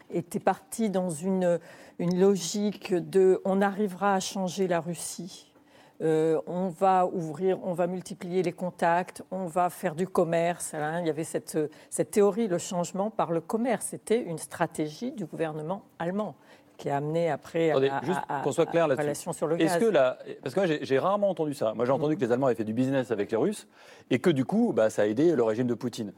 [0.10, 1.58] étaient partis dans une,
[2.00, 5.48] une logique de on arrivera à changer la Russie.
[6.02, 10.74] Euh, on va ouvrir, on va multiplier les contacts, on va faire du commerce.
[10.74, 11.00] hein.
[11.00, 11.58] Il y avait cette,
[11.92, 13.86] cette théorie, le changement par le commerce.
[13.92, 16.36] C'était une stratégie du gouvernement allemand
[16.82, 19.04] qui a amené après Attendez, à, juste à- qu'on soit clair à- à là-dessus.
[19.04, 19.84] relation sur le Est-ce gaz.
[19.84, 20.18] que la...
[20.42, 21.74] Parce que moi, j'ai j'ai rarement entendu ça.
[21.76, 23.68] Moi, j'ai entendu que les Allemands avaient fait du business avec les Russes
[24.10, 26.12] et que du coup, bah, ça a aidé le régime de Poutine.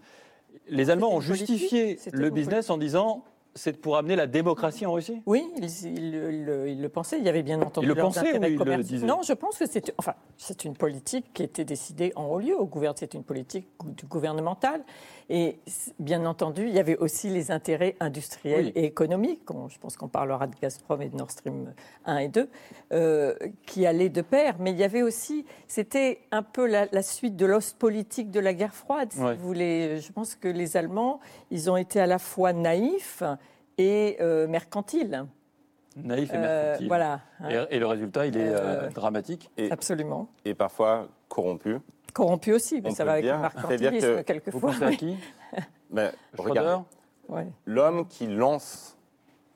[0.69, 3.23] Les Allemands ont justifié le business en disant
[3.55, 6.11] c'est pour amener la démocratie en Russie Oui, ils, ils
[6.81, 7.19] le- pensaient.
[7.19, 8.83] Il y avait bien entendu Ils le leurs pensaient intérêts ils le commerciaux.
[8.83, 12.39] disaient Non, je pense que c'est enfin, c'est une politique qui était décidée en haut
[12.39, 12.95] lieu au gouvernement.
[12.99, 14.83] C'est une politique gou- du gouvernemental.
[15.29, 15.57] Et
[15.99, 18.71] bien entendu, il y avait aussi les intérêts industriels Oui.
[18.75, 19.49] et économiques.
[19.51, 21.73] On- je pense qu'on parlera de Gazprom et de Nord Stream
[22.05, 22.49] 1 et 2,
[22.91, 23.33] euh,
[23.65, 24.55] qui allaient de pair.
[24.59, 28.39] Mais il y avait aussi, c'était un peu la, la suite de l'os politique de
[28.39, 29.35] la guerre froide, si Ouais.
[29.35, 29.99] vous voulez.
[30.01, 31.19] Je pense que les Allemands,
[31.51, 33.23] ils ont été à la fois naïfs
[33.77, 35.25] et euh, mercantiles.
[35.95, 36.87] Naïf et Euh, mercantile.
[36.87, 37.19] voilà.
[37.39, 39.51] hein, Et, et le résultat, il est euh, Euh, dramatique.
[39.57, 40.27] Et, absolument.
[40.45, 41.77] et parfois corrompu.
[42.13, 43.35] Corrompu aussi, mais On ça va avec dire.
[43.35, 44.71] le mercantilisme que Vous quelquefois.
[44.71, 45.15] pensez à qui?
[45.91, 46.11] Ben,
[47.29, 47.47] Ouais.
[47.65, 48.97] l'homme qui lance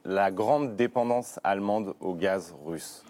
[0.06, 3.04] la grande dépendance allemande au gaz russe,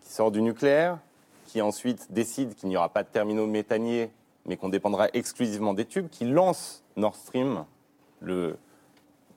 [0.00, 0.98] qui sort du nucléaire,
[1.46, 4.10] qui ensuite décide qu'il n'y aura pas de terminaux méthaniers,
[4.46, 7.64] mais qu'on dépendra exclusivement des tubes, qui lance Nord Stream,
[8.20, 8.56] le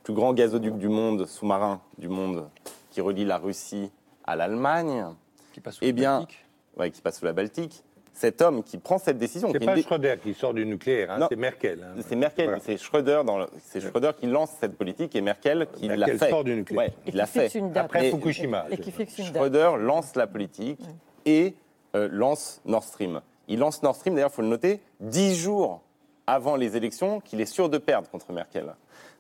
[0.09, 2.49] plus grand gazoduc du monde, sous-marin du monde,
[2.89, 3.91] qui relie la Russie
[4.25, 5.05] à l'Allemagne,
[5.53, 6.45] qui passe sous Eh bien, Baltique
[6.77, 7.83] ouais, qui passe sous la Baltique.
[8.11, 11.27] Cet homme qui prend cette décision, C'est pas dé- Schröder qui sort du nucléaire, hein,
[11.29, 11.83] c'est Merkel.
[11.95, 12.01] hein.
[12.03, 12.59] c'est Merkel, Voilà.
[12.63, 16.17] c'est Schröder, dans le- c'est Schröder qui lance cette politique et Merkel qui l'a Merkel
[16.17, 16.29] fait.
[16.31, 16.79] sort du nucléaire.
[16.85, 17.47] Ouais, Et il l'a fait.
[17.53, 17.85] une date.
[17.85, 18.65] Après Fukushima.
[18.71, 19.35] Et qui fixe une date.
[19.35, 20.81] Schröder lance la politique
[21.27, 21.53] et
[21.95, 23.21] euh, lance Nord Stream.
[23.47, 25.83] Il lance Nord Stream, d'ailleurs, il faut le noter, dix jours
[26.25, 28.73] avant les élections, qu'il est sûr de perdre contre Merkel.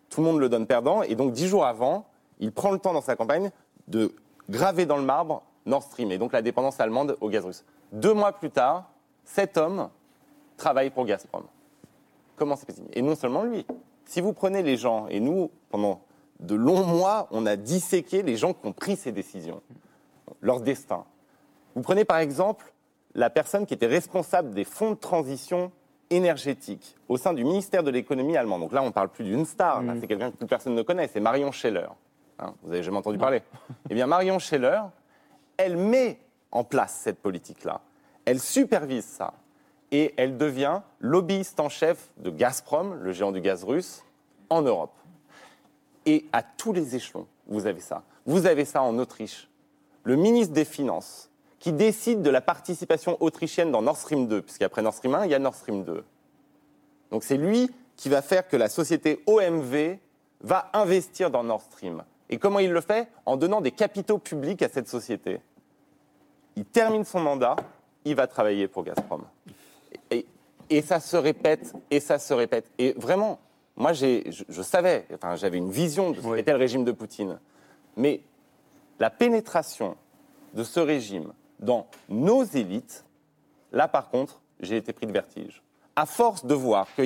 [0.09, 2.05] Tout le monde le donne perdant, et donc dix jours avant,
[2.39, 3.51] il prend le temps dans sa campagne
[3.87, 4.13] de
[4.49, 7.65] graver dans le marbre Nord Stream, et donc la dépendance allemande au gaz russe.
[7.91, 8.89] Deux mois plus tard,
[9.23, 9.89] cet homme
[10.57, 11.43] travaille pour Gazprom.
[12.35, 12.87] Comment c'est possible?
[12.93, 13.65] Et non seulement lui.
[14.05, 16.01] Si vous prenez les gens, et nous, pendant
[16.39, 19.61] de longs mois, on a disséqué les gens qui ont pris ces décisions,
[20.41, 21.05] leur destin.
[21.75, 22.73] Vous prenez par exemple
[23.13, 25.71] la personne qui était responsable des fonds de transition
[26.09, 28.59] énergétique au sein du ministère de l'économie allemand.
[28.59, 30.81] Donc là, on ne parle plus d'une star, là, c'est quelqu'un que plus personne ne
[30.81, 31.87] connaît, c'est Marion Scheller.
[32.39, 33.41] hein, vous n'avez jamais entendu parler?
[33.89, 34.81] Eh bien, Marion Scheller,
[35.57, 36.19] elle met
[36.51, 37.81] en place cette politique-là.
[38.25, 39.33] Elle supervise ça.
[39.91, 44.03] Et elle devient lobbyiste en chef de Gazprom, le géant du gaz russe,
[44.49, 44.93] en Europe.
[46.05, 48.03] Et à tous les échelons, vous avez ça.
[48.25, 49.49] Vous avez ça en Autriche.
[50.03, 51.28] Le ministre des Finances,
[51.59, 55.31] qui décide de la participation autrichienne dans Nord Stream 2, puisqu'après Nord Stream 1, il
[55.31, 56.03] y a Nord Stream 2.
[57.11, 59.97] Donc c'est lui qui va faire que la société OMV
[60.41, 62.03] va investir dans Nord Stream.
[62.29, 63.09] Et comment il le fait?
[63.25, 65.41] En donnant des capitaux publics à cette société.
[66.55, 67.55] Il termine son mandat,
[68.05, 69.23] il va travailler pour Gazprom.
[70.11, 70.25] Et,
[70.69, 72.71] et ça se répète, et ça se répète.
[72.77, 73.39] Et vraiment,
[73.75, 76.37] moi, je, je savais, enfin, j'avais une vision de ce Oui.
[76.37, 77.39] qu'était le régime de Poutine.
[77.97, 78.21] Mais
[78.99, 79.97] la pénétration
[80.53, 83.05] de ce régime dans nos élites,
[83.71, 85.61] là, par contre, j'ai été pris de vertige.
[85.95, 87.05] À force de voir qu'il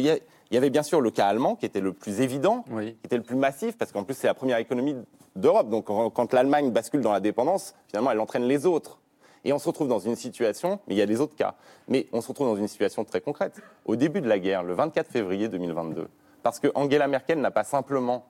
[0.51, 2.93] y, avait bien sûr le cas allemand, qui était le plus évident, Oui.
[2.93, 4.95] qui était le plus massif, parce qu'en plus, c'est la première économie
[5.35, 5.69] d'Europe.
[5.69, 8.99] Donc, quand l'Allemagne bascule dans la dépendance, finalement, elle entraîne les autres.
[9.45, 11.55] Et on se retrouve dans une situation, mais il y a des autres cas,
[11.87, 13.59] mais on se retrouve dans une situation très concrète.
[13.85, 16.07] Au début de la guerre, le 24 février 2022,
[16.43, 18.25] parce que Angela Merkel n'a pas simplement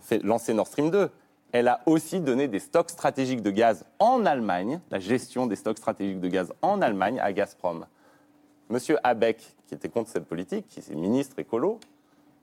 [0.00, 1.10] fait lancer Nord Stream 2,
[1.52, 5.78] elle a aussi donné des stocks stratégiques de gaz en Allemagne, la gestion des stocks
[5.78, 7.86] stratégiques de gaz en Allemagne à Gazprom.
[8.68, 11.78] Monsieur Habeck, qui était contre cette politique, qui est ministre écolo,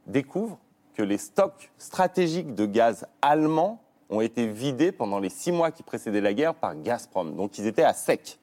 [0.07, 0.57] découvre
[0.93, 5.83] que les stocks stratégiques de gaz allemands ont été vidés pendant les six mois qui
[5.83, 7.35] précédaient la guerre par Gazprom.
[7.35, 8.39] Donc ils étaient à sec.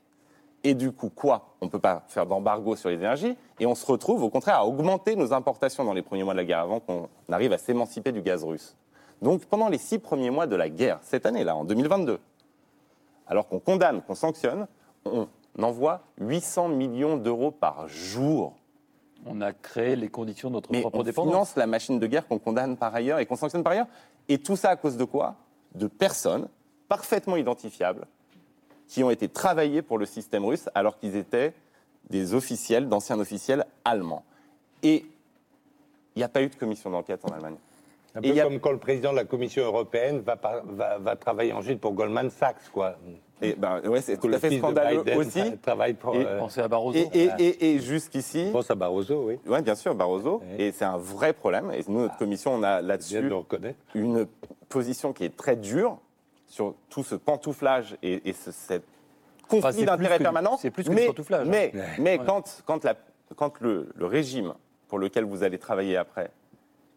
[0.62, 1.54] Et du coup, quoi?
[1.62, 4.56] On ne peut pas faire d'embargo sur les énergies et on se retrouve au contraire
[4.56, 7.58] à augmenter nos importations dans les premiers mois de la guerre avant qu'on arrive à
[7.58, 8.76] s'émanciper du gaz russe.
[9.22, 12.18] Donc pendant les six premiers mois de la guerre, cette année-là, en 2022,
[13.26, 14.66] alors qu'on condamne, qu'on sanctionne,
[15.04, 15.28] on
[15.62, 18.54] envoie 800 millions d'euros par jour
[19.26, 21.32] On a créé les conditions de notre mais propre on dépendance.
[21.32, 23.88] finance la machine de guerre qu'on condamne par ailleurs et qu'on sanctionne par ailleurs.
[24.28, 25.36] Et tout ça à cause de quoi?
[25.74, 26.48] De personnes
[26.88, 28.06] parfaitement identifiables
[28.88, 31.54] qui ont été travaillées pour le système russe alors qu'ils étaient
[32.08, 34.24] des officiels, d'anciens officiels allemands.
[34.82, 35.06] Et
[36.16, 37.56] il n'y a pas eu de commission d'enquête en Allemagne.
[38.14, 40.98] Un Et peu a- comme quand le président de la Commission européenne va, par- va,
[40.98, 42.96] va travailler ensuite pour Goldman Sachs, quoi.
[43.42, 45.38] Et ben, ouais, c'est tout à fait scandaleux aussi.
[45.40, 46.14] tra- travaille pour.
[46.16, 46.98] Et- euh, Pensez à Barroso.
[46.98, 49.38] Et, et- et- et jusqu'ici, pense à Barroso, oui.
[49.46, 50.62] ouais, bien sûr, Barroso, Oui.
[50.64, 51.70] et c'est un vrai problème.
[51.72, 53.30] Et nous, notre commission, on a là-dessus
[53.94, 54.26] une
[54.68, 55.98] position qui est très dure
[56.46, 58.84] sur tout ce pantouflage et, et ce, cette
[59.48, 60.56] conflit Enfin, d'intérêts permanent.
[60.58, 61.46] c'est plus que du mais, pantouflage.
[61.46, 61.82] Mais, Ouais.
[61.98, 62.24] mais Ouais.
[62.26, 62.96] quand, quand, la-
[63.36, 64.52] quand le, le régime
[64.88, 66.30] pour lequel vous allez travailler après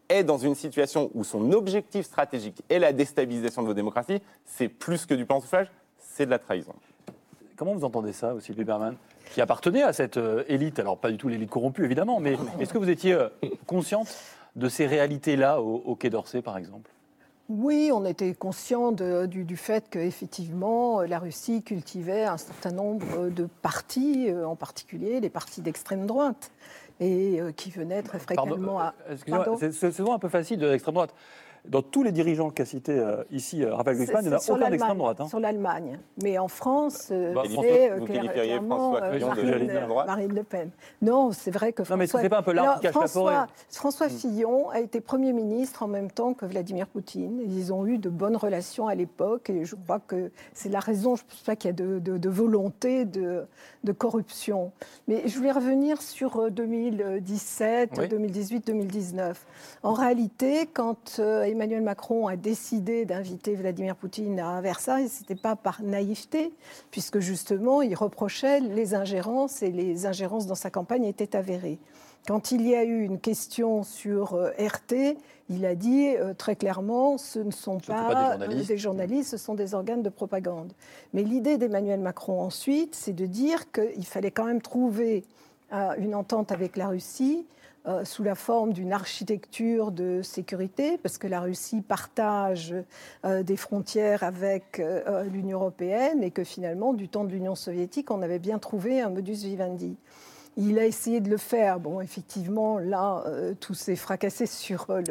[0.08, 4.68] est dans une situation où son objectif stratégique est la déstabilisation de vos démocraties, c'est
[4.68, 6.74] plus que du pantouflage, c'est de la trahison.
[7.56, 8.96] Comment vous entendez ça, aussi, Lieberman
[9.32, 12.72] Qui appartenait à cette euh, élite, alors pas du tout l'élite corrompue, évidemment, mais est-ce
[12.72, 13.28] que vous étiez euh,
[13.66, 14.08] consciente
[14.56, 16.90] de ces réalités-là au, au Quai d'Orsay, par exemple?
[17.50, 23.28] Oui, on était conscient de- du, du fait qu'effectivement, la Russie cultivait un certain nombre
[23.28, 26.50] de partis, euh, en particulier les partis d'extrême droite,
[27.00, 28.94] et euh, qui venaient très fréquemment à.
[29.10, 31.14] euh, Pardon c'est c'est souvent un peu facile de l'extrême droite.
[31.66, 34.40] Dans tous les dirigeants qu'a cités euh, ici euh, Raphaël Glucksmann, il n'y en a
[34.40, 35.20] aucun d'extrême l'Allemagne, droite.
[35.22, 35.28] hein.
[35.28, 35.98] Sur l'Allemagne.
[36.22, 40.06] Mais en France, euh, Bah, c'est vous euh, clairement François euh, Fillon de Marine, droite
[40.06, 40.70] Marine Le Pen.
[41.00, 42.20] Non, c'est vrai que Non, mais François...
[42.20, 45.32] c'est pas un peu l'arbre qui cache la François, forêt François Fillon a été Premier
[45.32, 47.40] ministre en même temps que Vladimir Poutine.
[47.42, 51.16] Ils ont eu de bonnes relations à l'époque et je crois que c'est la raison,
[51.16, 53.44] je ne pense pas qu'il y a de, de- de volonté de,
[53.84, 54.70] de corruption.
[55.08, 58.08] Mais je voulais revenir sur euh, 2017, Oui.
[58.08, 59.46] 2018, 2019.
[59.82, 65.36] En réalité, quand euh, Emmanuel Macron a décidé d'inviter Vladimir Poutine à Versailles, ce n'était
[65.36, 66.52] pas par naïveté,
[66.90, 71.78] puisque justement, il reprochait les ingérences et les ingérences dans sa campagne étaient avérées.
[72.26, 75.16] Quand il y a eu une question sur euh, RT,
[75.48, 78.68] il a dit euh, très clairement ce ne sont Ce pas, pas des euh, journalistes.
[78.68, 80.72] des journalistes, ce sont des organes de propagande.
[81.12, 85.24] Mais l'idée d'Emmanuel Macron ensuite, c'est de dire qu'il fallait quand même trouver
[85.72, 87.46] euh, une entente avec la Russie
[87.86, 92.74] euh, sous la forme d'une architecture de sécurité, parce que la Russie partage
[93.26, 98.10] euh, des frontières avec euh, l'Union européenne et que finalement, du temps de l'Union soviétique,
[98.10, 99.96] on avait bien trouvé un modus vivendi.
[100.56, 101.80] Il a essayé de le faire.
[101.80, 105.02] Bon, effectivement, là, euh, tout s'est fracassé sur euh,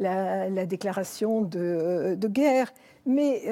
[0.00, 2.72] la, la déclaration de, euh, guerre.
[3.08, 3.42] Mais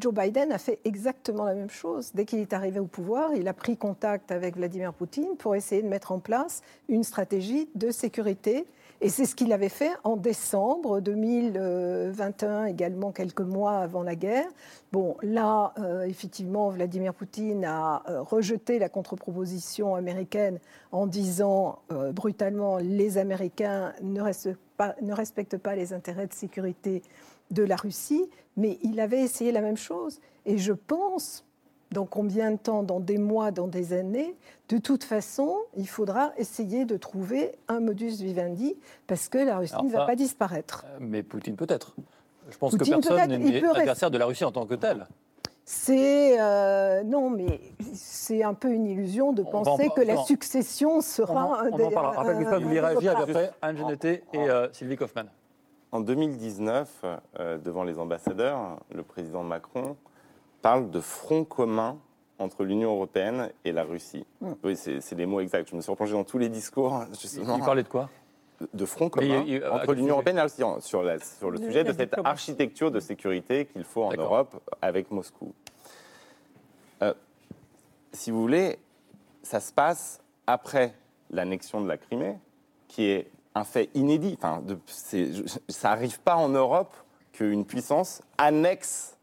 [0.00, 2.12] Joe Biden a fait exactement la même chose.
[2.14, 5.82] Dès qu'il est arrivé au pouvoir, il a pris contact avec Vladimir Poutine pour essayer
[5.82, 8.64] de mettre en place une stratégie de sécurité
[9.04, 14.46] Et c'est ce qu'il avait fait en décembre 2021, également quelques mois avant la guerre.
[14.92, 20.60] Bon, là, euh, effectivement, Vladimir Poutine a euh, rejeté la contre-proposition américaine
[20.92, 27.02] en disant euh, brutalement les Américains ne, respectent pas les intérêts de sécurité
[27.50, 30.20] de la Russie, mais il avait essayé la même chose.
[30.46, 31.44] Et je pense,
[31.92, 34.34] dans combien de temps, dans des mois, dans des années,
[34.68, 38.76] de toute façon, il faudra essayer de trouver un modus vivendi
[39.06, 40.84] parce que la Russie ne va pas disparaître.
[40.86, 41.94] Euh, mais Poutine peut-être.
[42.50, 45.06] Je pense que personne n'est adversaire de la Russie en tant que tel.
[45.64, 47.60] C'est euh, non, mais
[47.94, 51.46] c'est un peu une illusion de penser que la succession sera.
[51.46, 52.22] On en, on en parlera.
[52.22, 55.28] Rappelle, vous réagir après Anne Genetet et euh, Sylvie Kaufmann.
[55.92, 57.04] En 2019,
[57.62, 59.96] devant les ambassadeurs, le président Macron
[60.62, 61.98] parle de front commun
[62.38, 64.24] entre l'Union européenne et la Russie.
[64.40, 64.52] Hmm.
[64.64, 65.70] Oui, c'est les mots exacts.
[65.70, 67.04] Je me suis replongé dans tous les discours.
[67.20, 67.56] Justement.
[67.58, 68.08] Il parlait de quoi?
[68.72, 72.14] De front commun entre l'Union européenne et la Russie sur, sur le sujet de cette
[72.24, 75.52] architecture de sécurité qu'il faut en Europe avec Moscou.
[77.02, 77.12] Euh,
[78.12, 78.78] si vous voulez,
[79.42, 80.94] ça se passe après
[81.30, 82.38] l'annexion de la Crimée,
[82.86, 84.36] qui est un fait inédit.
[84.38, 84.78] Enfin, de,
[85.68, 86.94] ça n'arrive pas en Europe
[87.32, 89.16] qu'une puissance annexe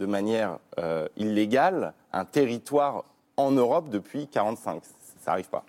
[0.00, 3.04] de manière euh, illégale un territoire
[3.36, 4.82] en Europe depuis 1945.
[4.82, 5.64] Ça n'arrive pas.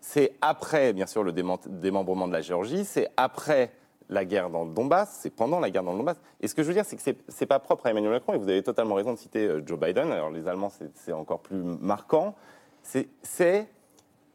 [0.00, 3.72] C'est après, bien sûr, le démembrement de la Géorgie, c'est après
[4.10, 6.20] la guerre dans le Donbass, c'est pendant la guerre dans le Donbass.
[6.42, 8.34] Et ce que je veux dire, c'est que ce n'est pas propre à Emmanuel Macron,
[8.34, 11.40] et vous avez totalement raison de citer euh, Joe Biden, alors les Allemands, c'est encore
[11.40, 12.34] plus marquant,
[12.82, 13.66] c'est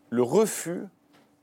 [0.10, 0.86] le refus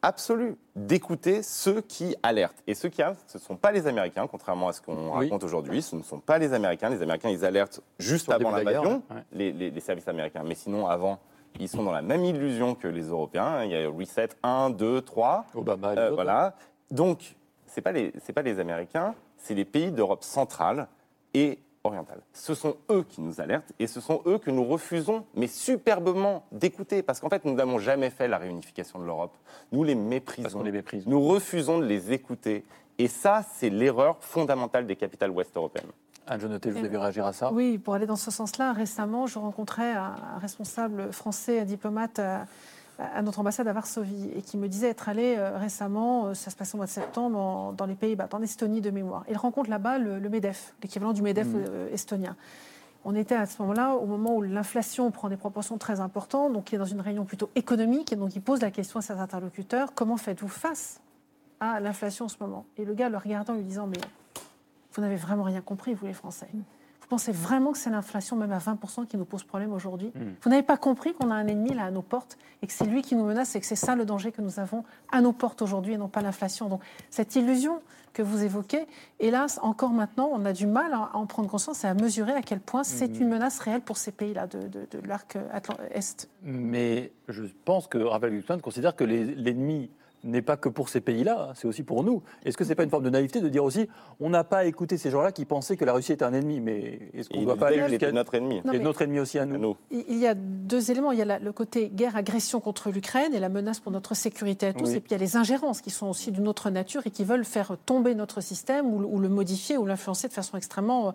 [0.05, 2.63] absolu d'écouter ceux qui alertent.
[2.67, 5.43] Et ceux qui alertent, ce ne sont pas les Américains, contrairement à ce qu'on raconte
[5.45, 5.81] aujourd'hui.
[5.81, 6.91] Ce ne sont pas les Américains.
[6.91, 10.43] Les Américains, ils alertent juste avant l'invasion, les, les, services américains.
[10.45, 11.19] Mais sinon, avant,
[11.59, 13.65] ils sont dans la même illusion que les Européens.
[13.65, 15.47] Il y a Reset 1, 2, 3.
[15.55, 16.55] Obama, euh, voilà.
[16.91, 17.35] Donc,
[17.67, 20.87] ce n'est pas, les, pas les Américains, c'est les pays d'Europe centrale
[21.33, 22.21] et orientale.
[22.33, 26.45] Ce sont eux qui nous alertent et ce sont eux que nous refusons, mais superbement,
[26.51, 27.03] d'écouter.
[27.03, 29.37] Parce qu'en fait, nous n'avons jamais fait la réunification de l'Europe.
[29.71, 30.63] Nous les méprisons.
[30.63, 30.83] les.
[31.07, 32.65] Nous refusons de les écouter.
[32.99, 35.91] Et ça, c'est l'erreur fondamentale des capitales ouest européennes.
[36.27, 39.39] Anne Jonoté, vous devez réagir à ça Oui, pour aller dans ce sens-là, récemment, je
[39.39, 42.19] rencontrais un responsable français, un diplomate
[42.99, 46.51] à notre ambassade à Varsovie et qui me disait être allé euh, récemment, euh, ça
[46.51, 49.25] se passait au mois de septembre, dans les Pays-Bas, en Estonie de mémoire.
[49.29, 51.65] Il rencontre là-bas le, MEDEF, l'équivalent du MEDEF mmh.
[51.69, 52.37] euh, estonien.
[53.05, 56.73] On était à ce moment-là, au moment où l'inflation prend des proportions très importantes, donc
[56.73, 59.13] il est dans une réunion plutôt économique, et donc il pose la question à ses
[59.15, 61.01] interlocuteurs comment faites-vous face
[61.61, 62.65] à l'inflation en ce moment?
[62.79, 63.99] Et le gars le regardant, lui disant mais
[64.95, 66.49] vous n'avez vraiment rien compris, vous les Français.
[67.05, 70.37] Vous pensez vraiment que c'est l'inflation, même à 20%, qui nous pose problème aujourd'hui hmm.
[70.41, 72.87] Vous n'avez pas compris qu'on a un ennemi là à nos portes et que c'est
[72.87, 75.33] lui qui nous menace et que c'est ça le danger que nous avons à nos
[75.33, 76.71] portes aujourd'hui et non pas l'inflation.
[76.71, 77.83] Donc cette illusion
[78.15, 78.87] que vous évoquez,
[79.21, 82.41] hélas, encore maintenant, on a du mal à en prendre conscience et à mesurer à
[82.41, 83.23] quel point c'est hmm.
[83.23, 84.67] une menace réelle pour ces pays-là de,
[85.07, 85.37] l'arc
[85.91, 86.31] Est.
[86.43, 89.91] Mais je pense que Raphaël Glucksmann considère que l'ennemi
[90.25, 92.23] n'est pas que pour ces pays-là, c'est aussi pour nous.
[92.45, 93.89] Est-ce que ce n'est pas une forme de naïveté de dire aussi,
[94.21, 97.11] on n'a pas écouté ces gens-là qui pensaient que la Russie était un ennemi, mais
[97.15, 99.77] est-ce qu'on ne doit pas aller jusqu'à notre ennemi Et notre ennemi aussi à nous.
[99.91, 101.13] Il y a deux éléments.
[101.13, 104.73] Il y a le côté guerre-agression contre l'Ukraine et la menace pour notre sécurité à
[104.73, 104.91] tous.
[104.91, 107.25] Et puis il y a les ingérences qui sont aussi d'une autre nature et qui
[107.25, 111.09] veulent faire tomber notre système ou, le modifier ou l'influencer de façon extrêmement.
[111.09, 111.13] Euh,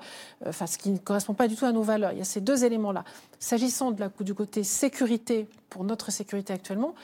[0.48, 2.12] enfin, ce qui ne correspond pas du tout à nos valeurs.
[2.12, 3.04] Il y a ces deux éléments-là.
[3.40, 6.96] S'agissant du côté sécurité, pour notre sécurité actuellement,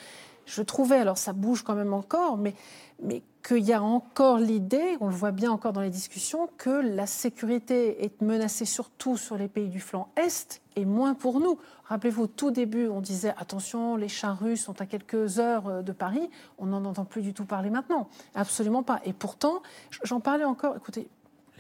[0.46, 2.54] je trouvais, alors ça bouge quand même encore, mais,
[3.02, 6.70] mais qu'il y a encore l'idée, on le voit bien encore dans les discussions, que
[6.70, 11.60] la sécurité est menacée surtout sur les pays du flanc Est et moins pour nous.
[11.86, 15.92] Rappelez-vous, tout début, on disait attention, les chars russes sont à quelques heures euh, de
[15.92, 16.30] Paris.
[16.58, 18.10] On n'en entend plus du tout parler maintenant.
[18.34, 19.00] Absolument pas.
[19.06, 19.62] Et pourtant,
[20.04, 20.76] j'en parlais encore.
[20.76, 21.08] Écoutez,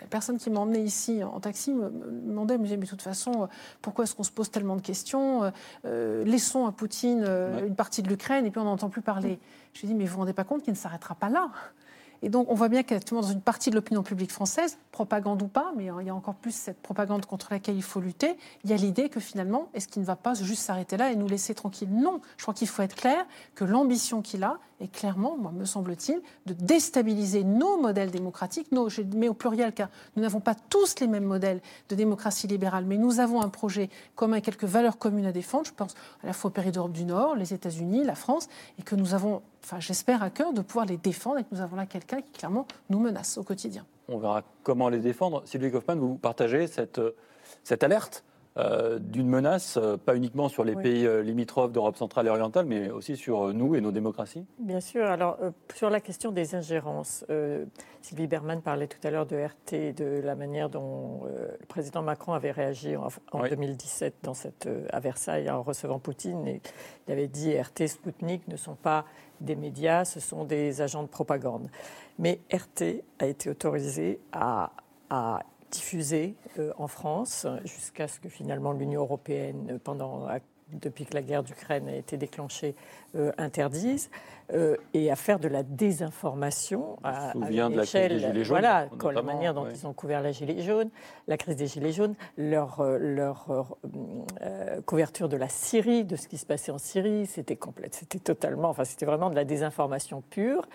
[0.06, 3.46] la personne qui m'a emmené ici en taxi me, demandait, mais, de toute façon, euh,
[3.82, 5.50] pourquoi est-ce qu'on se pose tellement de questions euh,
[5.86, 7.26] euh, Laissons à Poutine
[7.66, 9.40] une partie de l'Ukraine et puis on n'entend plus parler.
[9.74, 11.30] Je lui ai dit, mais vous ne vous rendez pas compte qu'il ne s'arrêtera pas
[11.30, 11.50] là?
[12.22, 15.48] Et donc, on voit bien qu'actuellement, dans une partie de l'opinion publique française, propagande ou
[15.48, 18.70] pas, mais il y a encore plus cette propagande contre laquelle il faut lutter, il
[18.70, 21.28] y a l'idée que finalement, est-ce qu'il ne va pas juste s'arrêter là et nous
[21.28, 21.92] laisser tranquilles?
[21.92, 25.66] Non, je crois qu'il faut être clair que l'ambition qu'il a est clairement, moi, me
[25.66, 30.56] semble-t-il, de déstabiliser nos modèles démocratiques, nos, je mets au pluriel car nous n'avons pas
[30.56, 34.98] tous les mêmes modèles de démocratie libérale, mais nous avons un projet commun, quelques valeurs
[34.98, 38.04] communes à défendre, je pense à la fois au pays d'Europe du Nord, les États-Unis,
[38.04, 38.50] la France,
[38.80, 41.62] et que nous avons enfin, j'espère à cœur de pouvoir les défendre et que nous
[41.62, 43.86] avons là quelqu'un qui clairement nous menace au quotidien.
[44.08, 45.42] On verra comment les défendre.
[45.46, 47.02] Sylvie Kaufmann, vous partagez cette,
[47.64, 48.24] cette alerte
[48.58, 50.84] euh, d'une menace, euh, pas uniquement sur les Oui.
[50.84, 54.46] pays euh, limitrophes d'Europe centrale et orientale, mais aussi sur nous et nos démocraties?
[54.60, 55.06] Bien sûr.
[55.06, 57.66] Alors, euh, sur la question des ingérences, euh,
[58.02, 62.34] Sylvie Berman parlait tout à l'heure de RT, de la manière dont le président Macron
[62.34, 63.50] avait réagi en, en Oui.
[63.50, 66.48] 2017 dans cette, euh, à Versailles en recevant Poutine.
[66.48, 66.62] Et
[67.08, 69.06] il avait dit RT, Sputnik ne sont pas
[69.42, 71.68] des médias, ce sont des agents de propagande.
[72.20, 74.72] Mais RT a été autorisé à,
[75.10, 75.40] à
[75.72, 80.28] diffuser euh, en France jusqu'à ce que finalement l'Union européenne, pendant,
[80.72, 82.76] depuis que la guerre d'Ukraine a été déclenchée,
[83.16, 84.10] euh, interdise
[84.54, 89.22] euh, et à faire de la désinformation à, à de l'échelle- Gilets jaunes, Voilà, la
[89.22, 89.72] manière dont ouais.
[89.74, 90.90] ils ont couvert la gilet jaune,
[91.28, 93.64] la crise des gilets jaunes, leur, euh, leur euh,
[94.42, 98.20] euh, couverture de la Syrie, de ce qui se passait en Syrie, c'était complète, c'était
[98.20, 100.68] totalement, enfin c'était vraiment de la désinformation pure.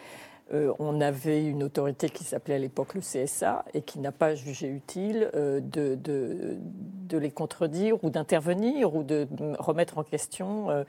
[0.52, 4.34] Euh, on avait une autorité qui s'appelait à l'époque le CSA et qui n'a pas
[4.34, 6.58] jugé utile euh, de, de-
[7.18, 9.26] les contredire ou d'intervenir ou de
[9.58, 10.84] remettre en question euh,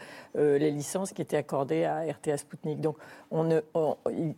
[0.59, 2.79] les licences qui étaient accordées à RTA Sputnik.
[2.79, 2.95] Donc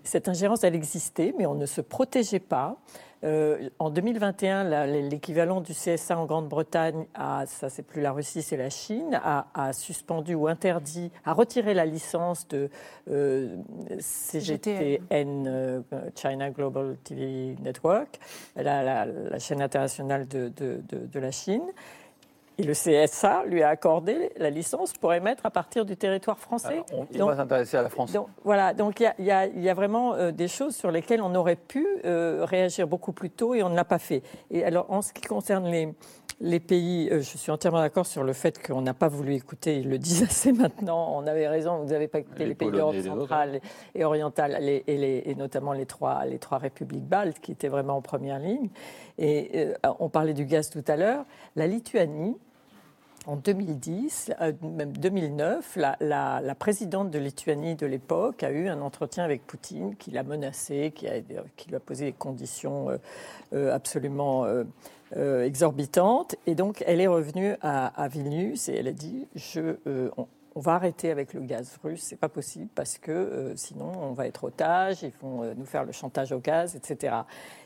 [0.03, 2.77] cette ingérence, elle existait, mais on ne se protégeait pas.
[3.23, 7.05] Euh, en 2021, la- l'équivalent du CSA en Grande-Bretagne,
[7.45, 11.85] ça c'est plus la Russie, c'est la Chine, a, suspendu ou interdit, a retiré la
[11.85, 12.69] licence de
[13.09, 13.57] euh,
[13.99, 15.81] CGTN, euh,
[16.15, 18.19] China Global TV Network,
[18.55, 19.07] la,
[19.39, 21.63] chaîne internationale de la Chine.
[22.59, 26.83] Et le CSA lui a accordé la licence pour émettre à partir du territoire français.
[26.91, 28.11] Alors, on Donc- va s'intéresser à la France.
[28.11, 31.33] donc, voilà, donc y y, il y a vraiment euh, des choses sur lesquelles on
[31.33, 34.21] aurait pu euh, réagir beaucoup plus tôt et on ne l'a pas fait.
[34.51, 35.93] Et alors, en ce qui concerne les,
[36.45, 39.77] les pays, euh, je suis entièrement d'accord sur le fait qu'on n'a pas voulu écouter,
[39.77, 42.67] ils le disent assez maintenant, on avait raison, vous n'avez pas écouté Les les, pays
[42.77, 43.61] d'Europe centrale
[43.95, 47.69] et orientale, les- et, les- et notamment les trois, les trois républiques baltes qui étaient
[47.69, 48.69] vraiment en première ligne.
[49.17, 51.25] Et euh, on parlait du gaz tout à l'heure.
[51.55, 52.35] La Lituanie,
[53.25, 59.23] en 2010, euh, même 2009, la, présidente de Lituanie de l'époque a eu un entretien
[59.23, 61.07] avec Poutine qui l'a menacé, qui,
[61.67, 62.97] lui a posé des conditions euh,
[63.53, 64.45] euh, absolument
[65.15, 66.35] exorbitantes.
[66.47, 70.73] Et donc, elle est revenue à, à Vilnius et elle a dit on, on va
[70.73, 75.03] arrêter avec le gaz russe, c'est pas possible parce que sinon on va être otage,
[75.03, 77.15] ils vont nous faire le chantage au gaz, etc.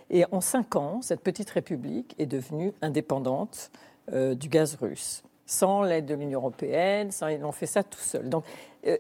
[0.10, 3.72] Et en cinq ans, cette petite république est devenue indépendante
[4.12, 8.30] du gaz russe, sans l'aide de l'Union européenne, sans, ils ont fait ça tout seuls.
[8.30, 8.44] Donc,
[8.86, 8.98] euh,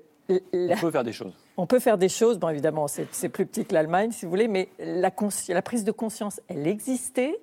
[0.51, 1.33] la- On peut faire des choses.
[1.57, 4.47] on peut faire des choses, bon évidemment c'est plus petit que l'Allemagne si vous voulez,
[4.49, 5.11] mais la,
[5.61, 7.39] prise de conscience, elle existait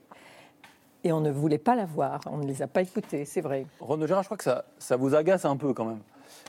[1.02, 3.66] et on ne voulait pas la voir, on ne les a pas écoutés, c'est vrai.
[3.80, 6.00] Renaud Gérard, je crois que ça, ça vous agace un peu quand même.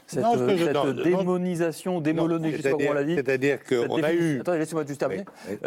[0.08, 1.04] Cette, Non, ce que je- cette non, non.
[1.04, 3.16] démonisation, démolonie, je sais pas comment on l'a dit.
[3.16, 4.40] C'est-à-dire qu'on a eu.
[4.42, 5.26] Attendez, laissez-moi juste terminer.
[5.50, 5.58] Oui,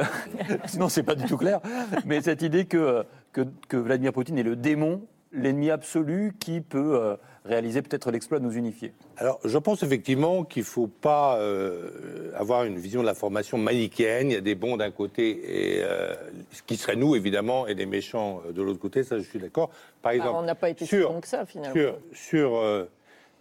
[0.67, 1.61] Sinon, c'est pas du tout clair.
[2.07, 6.97] Mais cette idée que, que, que Vladimir Poutine est le démon, l'ennemi absolu qui peut
[7.01, 8.93] euh, réaliser peut-être l'exploit de nous unifier.
[9.17, 13.59] Alors, je pense effectivement qu'il ne faut pas euh, avoir une vision de la formation
[13.59, 14.31] manichéenne.
[14.31, 16.15] Il y a des bons d'un côté, et, euh,
[16.53, 19.03] ce qui serait nous, évidemment, et des méchants de l'autre côté.
[19.05, 19.71] Ça, je suis d'accord.
[20.03, 21.75] Par Ah, exemple, on n'a pas été si sur- bon que ça finalement.
[21.75, 22.85] sur, sur, euh,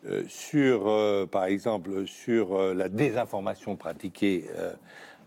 [0.07, 4.73] euh, sur, euh, par exemple, sur euh, la désinformation pratiquée euh,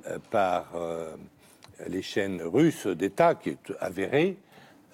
[0.09, 1.13] euh, par euh,
[1.89, 4.37] les chaînes russes d'État, qui est avérée,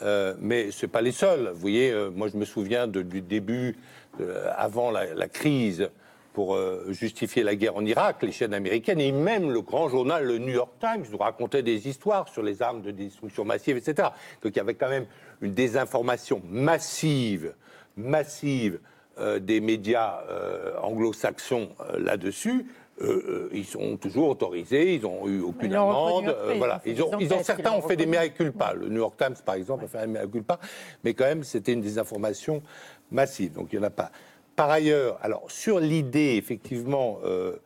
[0.02, 1.50] euh, mais ce pas les seuls.
[1.54, 3.76] Vous voyez, euh, moi je me souviens du début,
[4.20, 5.88] euh, avant la, crise,
[6.32, 6.58] pour
[6.90, 10.52] justifier la guerre en Irak, les chaînes américaines et même le grand journal, le New
[10.52, 14.08] York Times, nous racontait des histoires sur les armes de destruction massive, etc.
[14.42, 15.06] Donc il y avait quand même
[15.40, 17.54] une désinformation massive,
[17.96, 18.80] massive
[19.40, 20.20] des médias
[20.82, 22.66] anglo-saxons là-dessus.
[23.02, 26.28] Euh, euh, ils sont toujours autorisés, ils n'ont eu aucune Ils amende.
[26.28, 26.80] euh, voilà.
[26.86, 28.72] ils ont Ils ont, certains ont fait des mea culpa.
[28.72, 30.58] Le New York Times, par exemple, a fait un mea culpa,
[31.04, 32.62] mais quand même, c'était une désinformation
[33.10, 33.52] massive.
[33.52, 34.10] Donc il n'y en a pas.
[34.56, 37.56] Par ailleurs, alors sur l'idée, effectivement, euh,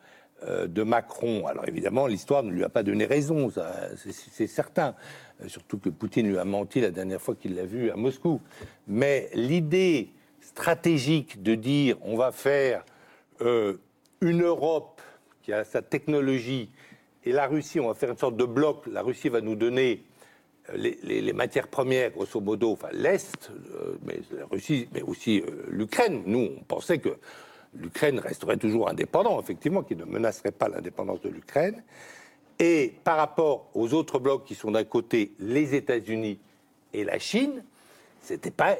[0.67, 3.49] de Macron, alors évidemment, l'histoire ne lui a pas donné raison,
[3.95, 4.95] c'est- certain.
[5.47, 8.41] Surtout que Poutine lui a menti la dernière fois qu'il l'a vu à Moscou.
[8.87, 10.09] Mais l'idée
[10.41, 12.83] stratégique de dire on va faire
[13.39, 14.99] une Europe
[15.41, 16.69] qui a sa technologie
[17.23, 20.03] et la Russie, on va faire une sorte de bloc, la Russie va nous donner
[20.69, 25.65] euh, les, matières premières, grosso modo, enfin l'Est, euh, mais la Russie, mais aussi euh,
[25.69, 26.23] l'Ukraine.
[26.25, 27.17] Nous, on pensait que
[27.75, 31.83] l'Ukraine resterait toujours indépendante, effectivement, qu'il ne menacerait pas l'indépendance de l'Ukraine.
[32.57, 36.39] Et par rapport aux autres blocs qui sont d'un côté les États-Unis
[36.93, 37.63] et la Chine,
[38.21, 38.77] c'était pas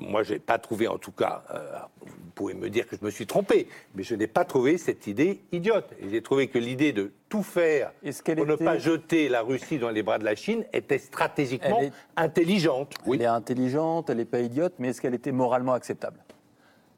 [0.00, 3.04] moi, je n'ai pas trouvé, en tout cas, euh, vous pouvez me dire que je
[3.04, 5.90] me suis trompé, mais je n'ai pas trouvé cette idée idiote.
[6.10, 9.42] J'ai trouvé que l'idée de tout faire Est-ce qu'elle pour ne était- pas jeter la
[9.42, 12.94] Russie dans les bras de la Chine était stratégiquement Elle est- intelligente.
[13.06, 13.18] Oui.
[13.18, 16.18] Elle est intelligente, elle n'est pas idiote, mais est-ce qu'elle était moralement acceptable?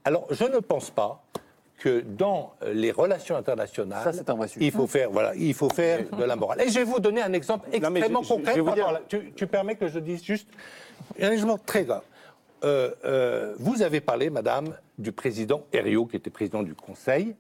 [0.04, 1.22] Alors, je ne pense pas
[1.78, 4.64] que dans euh, les relations internationales, Ça, c'est un vrai sujet.
[4.66, 6.60] il faut faire, voilà, il faut faire de la morale.
[6.60, 8.52] Et je vais vous donner un exemple Non, mais je- extrêmement je- concret.
[8.54, 10.48] je vous dire- tu, tu permets que je dise juste
[11.20, 12.02] un exemple très grave.
[12.64, 17.34] Euh, euh, vous avez parlé, Madame, du président Herriot, qui était président du Conseil.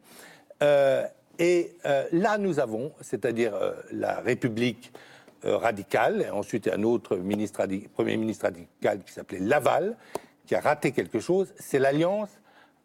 [0.62, 1.04] Euh,
[1.38, 1.72] et
[2.12, 3.54] là, nous avons, c'est-à-dire
[3.90, 4.92] la République
[5.42, 9.96] radicale, et ensuite un autre Premier ministre radical qui s'appelait Laval,
[10.46, 12.28] qui a raté quelque chose, c'est l'alliance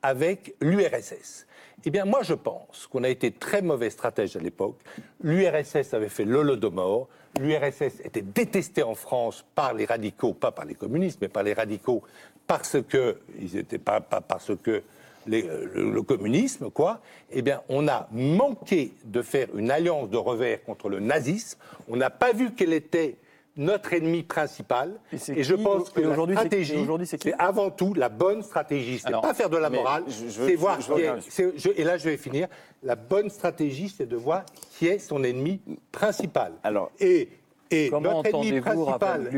[0.01, 1.45] avec l'URSS.
[1.85, 4.77] Eh bien, moi, je pense qu'on a été très mauvais stratège à l'époque.
[5.23, 7.07] L'URSS avait fait l'Holodomor.
[7.39, 11.53] L'URSS était détestée en France par les radicaux, pas par les communistes, mais par les
[11.53, 12.01] radicaux,
[12.47, 14.81] parce que ils étaient pas, parce que
[15.27, 16.99] les- le, le communisme, quoi.
[17.31, 21.59] Eh bien, on a manqué de faire une alliance de revers contre le nazisme.
[21.89, 23.17] On n'a pas vu quel était
[23.57, 24.93] notre ennemi principal.
[25.11, 28.99] Et je pense que la aujourd'hui, c'est- stratégie, aujourd'hui, c'est avant tout la bonne stratégie.
[28.99, 31.11] C'est Alors, pas faire de la morale, je- je veux- c'est voir je qui est.
[31.29, 32.47] c'est- et là, je vais finir.
[32.83, 34.45] La bonne stratégie, c'est de voir
[34.77, 35.59] qui est son ennemi
[35.91, 36.53] principal.
[36.63, 37.29] Alors- et
[37.69, 39.29] et Comment notre ennemi entendez-vous, principal,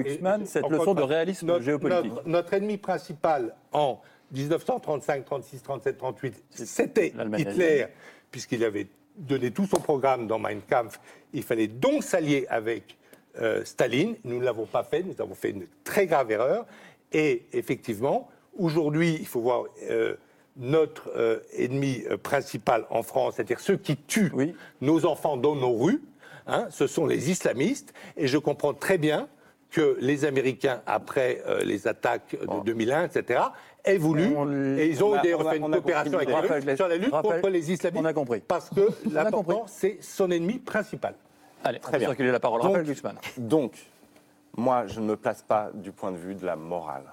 [0.45, 3.99] cette leçon de réalisme notre- géopolitique notre, notre ennemi principal en
[4.31, 7.87] 1935, 36, 37, 38, c'était Hitler,
[8.29, 8.85] puisqu'il avait
[9.17, 10.99] donné tout son programme dans Mein Kampf.
[11.33, 12.98] Il fallait donc s'allier avec
[13.41, 14.15] euh, Staline.
[14.23, 15.03] Nous ne l'avons pas fait.
[15.03, 16.65] Nous avons fait une très grave erreur.
[17.11, 20.15] Et effectivement, aujourd'hui, il faut voir euh,
[20.57, 24.55] notre euh, ennemi principal en France, c'est-à-dire ceux qui tuent Oui.
[24.81, 26.01] nos enfants dans nos rues.
[26.47, 27.93] hein, ce sont les islamistes.
[28.17, 29.27] Et je comprends très bien
[29.71, 33.39] que les Américains, après euh, les attaques de 2001, etc.,
[33.85, 36.33] aient voulu, On et ils ont on a- d'ailleurs on a- fait une coopération compris
[36.33, 36.71] avec l'idée.
[36.71, 38.01] les sur la lutte contre les islamistes.
[38.03, 38.39] on a compris.
[38.47, 41.13] Parce que l'important, c'est son ennemi principal.
[41.63, 42.07] Allez, on Très fait bien.
[42.07, 42.61] circuler la parole.
[42.61, 42.85] Donc-.
[43.37, 43.73] Donc,
[44.55, 47.03] moi, je ne me place pas du point de vue de la morale.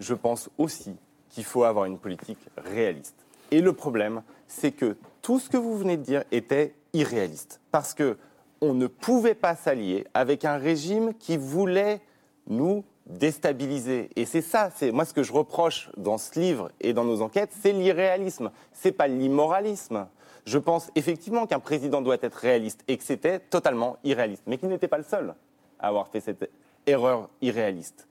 [0.00, 0.96] Je pense aussi
[1.28, 3.16] qu'il faut avoir une politique réaliste.
[3.50, 7.60] Et le problème, c'est que tout ce que vous venez de dire était irréaliste.
[7.70, 8.18] Parce que
[8.60, 12.00] on ne pouvait pas s'allier avec un régime qui voulait
[12.48, 14.10] nous déstabiliser.
[14.16, 17.22] Et c'est ça, c'est moi ce que je reproche dans ce livre et dans nos
[17.22, 18.50] enquêtes, c'est l'irréalisme.
[18.72, 20.06] C'est pas l'immoralisme.
[20.44, 24.68] Je pense effectivement qu'un président doit être réaliste et que c'était totalement irréaliste, mais qu'il
[24.68, 25.34] n'était pas le seul
[25.78, 26.50] à avoir fait cette
[26.86, 28.08] erreur irréaliste.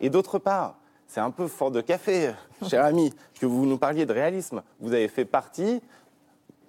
[0.00, 0.76] Et d'autre part,
[1.06, 2.32] c'est un peu fort de café,
[2.68, 4.62] cher ami, que vous nous parliez de réalisme.
[4.80, 5.80] Vous avez fait partie,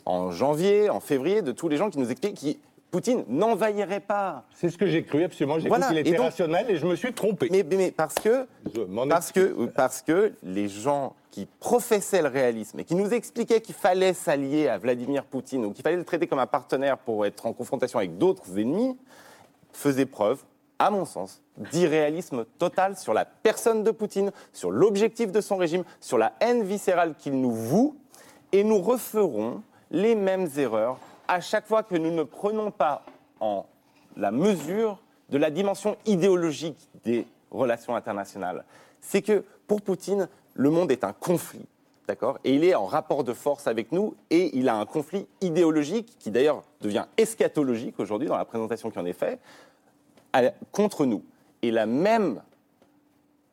[0.05, 2.57] en janvier, en février, de tous les gens qui nous expliquent que
[2.91, 4.43] Poutine n'envahirait pas.
[4.53, 5.57] C'est ce que j'ai cru absolument.
[5.59, 7.47] J'ai Voilà, cru qu'il et était donc- rationnel et je me suis trompé.
[7.49, 8.45] Mais, mais- mais parce que
[9.09, 13.75] parce que, parce que les gens qui professaient le réalisme et qui nous expliquaient qu'il
[13.75, 17.45] fallait s'allier à Vladimir Poutine ou qu'il fallait le traiter comme un partenaire pour être
[17.45, 18.97] en confrontation avec d'autres ennemis
[19.71, 20.43] faisaient preuve,
[20.77, 25.85] à mon sens, d'irréalisme total sur la personne de Poutine, sur l'objectif de son régime,
[26.01, 27.95] sur la haine viscérale qu'il nous voue,
[28.51, 29.61] et nous referons
[29.91, 30.97] les mêmes erreurs
[31.31, 33.05] à chaque fois que nous ne prenons pas
[33.39, 33.65] en
[34.17, 38.65] la mesure de la dimension idéologique des relations internationales.
[38.99, 41.65] C'est que pour Poutine, le monde est un conflit,
[42.05, 42.37] d'accord?
[42.43, 46.17] Et il est en rapport de force avec nous et il a un conflit idéologique
[46.19, 49.39] qui d'ailleurs devient eschatologique aujourd'hui dans la présentation qui en est faite
[50.73, 51.23] contre nous.
[51.61, 52.41] Et la même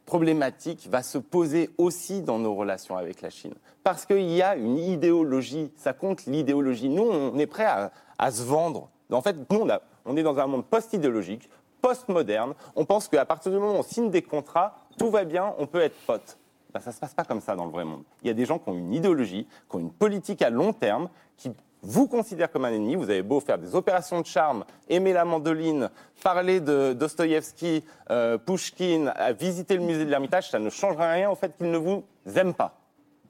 [0.08, 3.52] problématique va se poser aussi dans nos relations avec la Chine.
[3.84, 6.88] Parce qu'il y a une idéologie, ça compte l'idéologie.
[6.88, 8.88] Nous, on est prêt à, à se vendre.
[9.12, 9.68] En fait, nous, on,
[10.06, 11.50] on est dans un monde post-idéologique,
[11.82, 12.54] post-moderne.
[12.74, 15.66] On pense qu'à partir du moment où on signe des contrats, tout va bien, on
[15.66, 16.38] peut être pote.
[16.72, 18.02] Ben, ça ne se passe pas comme ça dans le vrai monde.
[18.22, 20.72] Il y a des gens qui ont une idéologie, qui ont une politique à long
[20.72, 21.50] terme, qui
[21.88, 22.96] vous considèrent comme un ennemi.
[22.96, 25.88] Vous avez beau faire des opérations de charme, aimer la mandoline,
[26.22, 31.30] parler de Dostoïevski, euh, Pushkin, à visiter le musée de l'Ermitage, ça ne changera rien
[31.30, 32.04] au fait qu'ils ne vous
[32.36, 32.78] aiment pas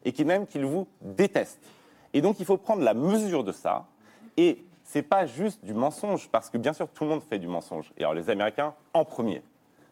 [0.05, 1.61] et qu'ils même qu'ils vous détestent.
[2.13, 3.87] Et donc il faut prendre la mesure de ça.
[4.37, 7.47] Et c'est pas juste du mensonge, parce que bien sûr tout le monde fait du
[7.47, 7.93] mensonge.
[7.97, 9.41] Et alors les Américains en premier.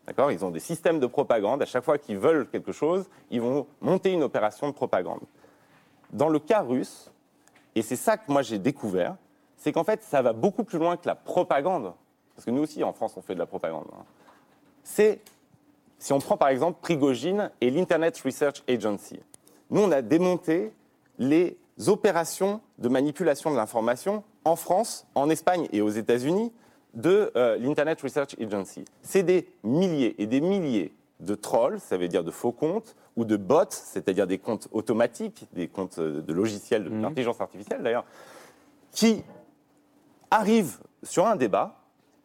[0.08, 0.32] D'accord?
[0.32, 1.62] Ils ont des systèmes de propagande.
[1.62, 5.20] À chaque fois qu'ils veulent quelque chose, ils vont monter une opération de propagande.
[6.12, 7.12] Dans le cas russe,
[7.76, 9.16] et c'est ça que moi j'ai découvert,
[9.56, 11.92] c'est qu'en fait ça va beaucoup plus loin que la propagande.
[12.34, 13.86] Parce que nous aussi en France on fait de la propagande.
[13.92, 14.04] hein.
[14.82, 15.20] C'est,
[15.98, 19.20] si on prend par exemple Prigogine et l'Internet Research Agency,
[19.70, 20.72] nous on a démonté
[21.18, 21.56] les
[21.86, 26.52] opérations de manipulation de l'information en France, en Espagne et aux États-Unis
[26.94, 28.84] de euh, l'Internet Research Agency.
[29.02, 33.24] C'est des milliers et des milliers de trolls, ça veut dire de faux comptes, ou
[33.24, 37.02] de bots, c'est-à-dire des comptes automatiques, des comptes euh, de logiciels, de Mhm.
[37.02, 38.04] l'intelligence artificielle d'ailleurs,
[38.92, 39.24] qui
[40.30, 41.76] arrivent sur un débat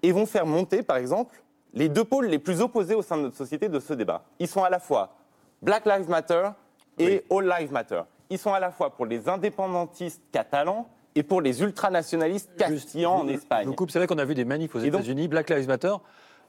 [0.03, 1.41] et vont faire monter, par exemple,
[1.73, 4.23] les deux pôles les plus opposés au sein de notre société de ce débat.
[4.39, 5.15] Ils sont à la fois
[5.61, 6.49] Black Lives Matter
[6.97, 8.01] et All Lives Matter.
[8.29, 13.27] Ils sont à la fois pour les indépendantistes catalans et pour les ultranationalistes castillans en
[13.27, 13.65] Je Espagne.
[13.67, 15.93] vous coupe, c'est vrai qu'on a vu des manifs aux États-Unis, Black Lives Matter,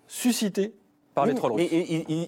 [0.06, 0.74] suscités
[1.14, 1.68] par les Oui, trolls russes.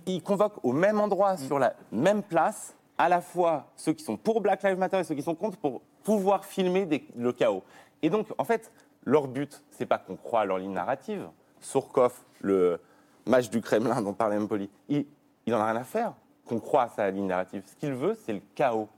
[0.06, 4.16] il, convoque au même endroit, sur la même place, à la fois ceux qui sont
[4.16, 7.62] pour Black Lives Matter et ceux qui sont contre pour pouvoir filmer des- le chaos.
[8.02, 8.70] Et donc, en fait,
[9.04, 11.26] leur but, c'est pas qu'on croit à leur ligne narrative.
[11.60, 12.78] Surkov, le
[13.26, 15.06] match du Kremlin dont parlait Empoli, il,
[15.46, 16.12] il en a rien à faire
[16.46, 17.62] qu'on croit à sa ligne narrative.
[17.66, 18.88] Ce qu'il veut, c'est le chaos.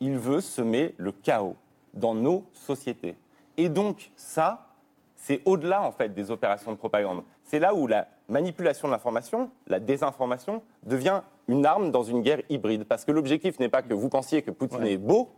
[0.00, 1.54] Il veut semer le chaos
[1.92, 3.16] dans nos sociétés.
[3.58, 4.68] Et donc, ça,
[5.16, 7.22] c'est au-delà en fait des opérations de propagande.
[7.44, 12.42] C'est là où la manipulation de l'information, la désinformation, devient une arme dans une guerre
[12.48, 12.84] hybride.
[12.84, 14.92] Parce que l'objectif n'est pas que vous pensiez que Poutine Ouais.
[14.92, 15.30] est beau,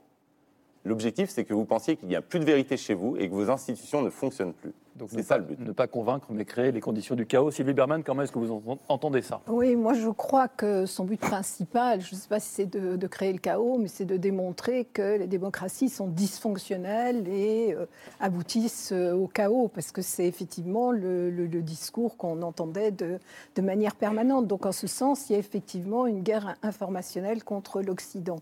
[0.84, 3.34] l'objectif c'est que vous pensiez qu'il n'y a plus de vérité chez vous et que
[3.34, 4.72] vos institutions ne fonctionnent plus.
[5.00, 5.58] Donc ne ça pas, le but.
[5.60, 7.50] ne pas convaincre, mais créer les conditions du chaos.
[7.50, 9.40] Sylvie Berman, comment est-ce que vous ent- entendez ça?
[9.48, 12.96] Oui, moi je crois que son but principal, je ne sais pas si c'est de,
[12.96, 17.86] de créer le chaos, mais c'est de démontrer que les démocraties sont dysfonctionnelles et euh,
[18.20, 23.18] aboutissent euh, au chaos, parce que c'est effectivement le, le- le discours qu'on entendait de,
[23.56, 24.46] de manière permanente.
[24.46, 28.36] Donc en ce sens, il y a effectivement une guerre informationnelle contre l'Occident.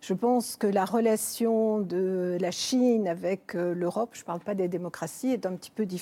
[0.00, 4.54] Je pense que la relation de la Chine avec euh, l'Europe, je ne parle pas
[4.54, 6.01] des démocraties, est un petit peu différente,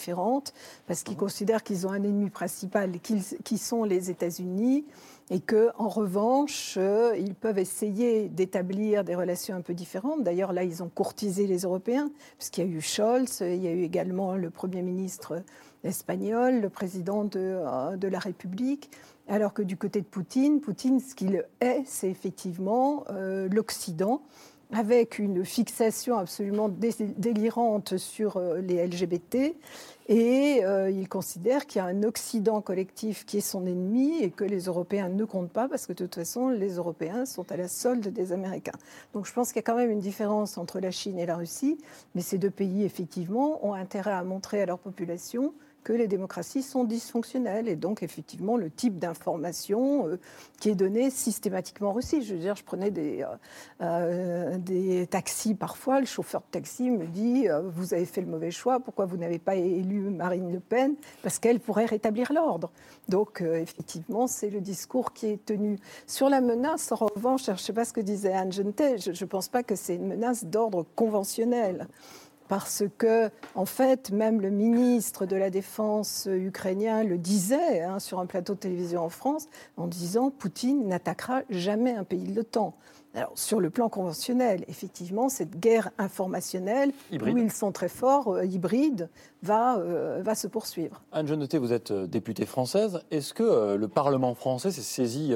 [0.86, 4.84] parce qu'ils considèrent qu'ils ont un ennemi principal qui sont les États-Unis
[5.30, 10.24] et que, en revanche, euh, ils peuvent essayer d'établir des relations un peu différentes.
[10.24, 13.70] D'ailleurs, là, ils ont courtisé les Européens, puisqu'il y a eu Scholz, il y a
[13.70, 15.42] eu également le Premier ministre
[15.84, 18.90] espagnol, le président de, euh, de la République.
[19.28, 24.22] Alors que du côté de Poutine, Poutine, ce qu'il est, c'est effectivement euh, l'Occident,
[24.72, 29.54] avec une fixation absolument dé- délirante sur euh, les LGBT.
[30.08, 34.30] Et euh, il considère qu'il y a un Occident collectif qui est son ennemi et
[34.30, 37.56] que les Européens ne comptent pas parce que de toute façon, les Européens sont à
[37.56, 38.72] la solde des Américains.
[39.14, 41.36] Donc je pense qu'il y a quand même une différence entre la Chine et la
[41.36, 41.78] Russie,
[42.16, 45.52] mais ces deux pays, effectivement, ont intérêt à montrer à leur population
[45.82, 50.18] que les démocraties sont dysfonctionnelles et donc effectivement le type d'information euh,
[50.60, 52.22] qui est donné systématiquement en Russie.
[52.22, 53.36] Je veux dire, je prenais des, euh,
[53.80, 58.50] euh, des taxis parfois, le chauffeur de taxi me dit vous avez fait le mauvais
[58.50, 60.94] choix, pourquoi vous n'avez pas élu Marine Le Pen?
[61.22, 62.70] Parce qu'elle pourrait rétablir l'ordre.
[63.08, 65.78] Donc effectivement, c'est le discours qui est tenu.
[66.06, 69.10] Sur la menace, en revanche, je ne sais pas ce que disait Anne Genetet, je
[69.10, 71.88] ne pense pas que c'est une menace d'ordre conventionnel
[72.51, 78.18] parce que, en fait, même le ministre de la Défense ukrainien le disait hein, sur
[78.18, 79.46] un plateau de télévision en France,
[79.76, 82.74] en disant Poutine n'attaquera jamais un pays de l'OTAN.
[83.14, 87.34] Alors, sur le plan conventionnel, effectivement, cette guerre informationnelle, Hybride.
[87.34, 89.09] où ils sont très forts, euh, hybride,
[89.42, 91.03] va, euh, va se poursuivre.
[91.12, 93.01] Anne Genetet, vous êtes euh, députée française.
[93.11, 95.34] Est-ce que euh, le Parlement français s'est saisi,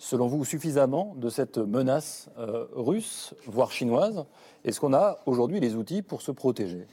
[0.00, 4.24] selon vous, suffisamment de cette menace euh, russe, voire chinoise?
[4.64, 6.86] Est-ce qu'on a aujourd'hui les outils pour se protéger?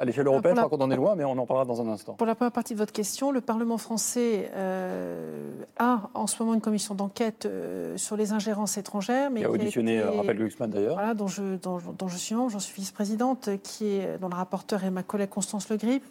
[0.00, 1.80] À l'échelle européenne, pour je crois qu'on en est loin, mais on en parlera dans
[1.80, 2.14] un instant.
[2.14, 6.54] Pour la première partie de votre question, le Parlement français euh, a en ce moment
[6.54, 9.30] une commission d'enquête euh, sur les ingérences étrangères.
[9.30, 10.94] Mais Il a qui auditionné été- euh, Raphaël Glucksmann d'ailleurs.
[10.94, 14.36] Voilà, dont je, dont, dont je suis membre, j'en suis vice-présidente, qui est, dont la
[14.36, 16.02] rapporteure est ma collègue Constance Le Grip,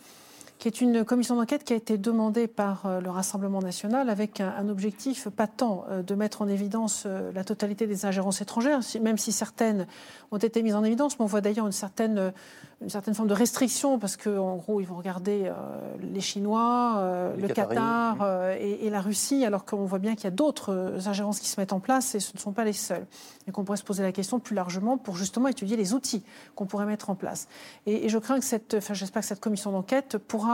[0.61, 4.39] qui est une commission d'enquête qui a été demandée par euh, le Rassemblement national avec
[4.41, 8.41] un, un objectif pas tant euh, de mettre en évidence euh, la totalité des ingérences
[8.41, 9.87] étrangères, même si certaines
[10.29, 12.31] ont été mises en évidence, mais on voit d'ailleurs une certaine,
[12.81, 15.53] une certaine forme de restriction, parce qu'en gros, ils vont regarder euh,
[16.01, 19.99] les Chinois, euh, Les le Qataris, Qatar euh, et, et la Russie, alors qu'on voit
[19.99, 22.53] bien qu'il y a d'autres ingérences qui se mettent en place et ce ne sont
[22.53, 23.05] pas les seules.
[23.47, 26.23] Et qu'on pourrait se poser la question plus largement pour justement étudier les outils
[26.55, 27.47] qu'on pourrait mettre en place.
[27.85, 30.50] Et, et je crains que cette, enfin, j'espère que cette commission d'enquête pourra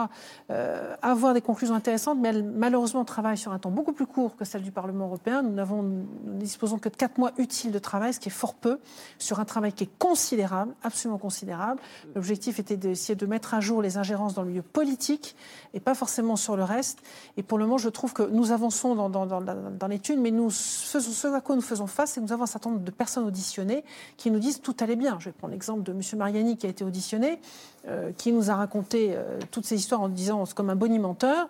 [0.50, 4.36] euh, avoir des conclusions intéressantes, mais elle malheureusement travaille sur un temps beaucoup plus court
[4.36, 5.42] que celle du Parlement européen.
[5.42, 8.54] Nous n'avons, nous disposons que de quatre mois utiles de travail, ce qui est fort
[8.54, 8.80] peu,
[9.18, 11.80] sur un travail qui est considérable, absolument considérable.
[12.16, 15.36] L'objectif était d'essayer de mettre à jour les ingérences dans le milieu politique
[15.74, 17.00] et pas forcément sur le reste.
[17.38, 21.28] Et pour le moment, je trouve que nous avançons dans l'étude, mais nous faisons, ce
[21.28, 23.84] à quoi nous faisons face, c'est que nous avons un certain nombre de personnes auditionnées
[24.18, 25.18] qui nous disent tout allait bien.
[25.20, 26.02] Je vais prendre l'exemple de M.
[26.18, 27.40] Mariani qui a été auditionné.
[27.88, 31.48] Euh, qui nous a raconté euh, toutes ces histoires en disant c'est comme un bonimenteur.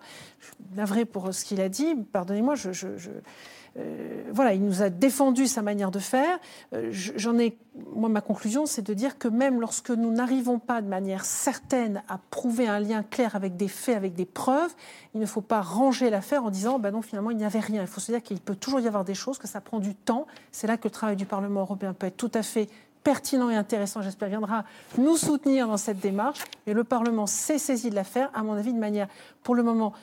[0.76, 2.54] Navré pour ce qu'il a dit, pardonnez-moi,
[3.76, 6.38] euh, voilà, il nous a défendu sa manière de faire.
[6.72, 7.56] Je- J'en ai,
[7.94, 12.02] moi, ma conclusion, c'est de dire que même lorsque nous n'arrivons pas de manière certaine
[12.08, 14.74] à prouver un lien clair avec des faits, avec des preuves,
[15.14, 17.82] il ne faut pas ranger l'affaire en disant, bah non, finalement, il n'y avait rien.
[17.82, 19.94] Il faut se dire qu'il peut toujours y avoir des choses, que ça prend du
[19.94, 20.26] temps.
[20.50, 22.68] C'est là que le travail du Parlement européen peut être tout à fait
[23.08, 24.64] pertinent et intéressant, j'espère, viendra
[24.98, 26.40] nous soutenir dans cette démarche.
[26.66, 29.08] Et le Parlement s'est saisi de l'affaire, à mon avis, de manière,
[29.42, 29.94] pour le moment,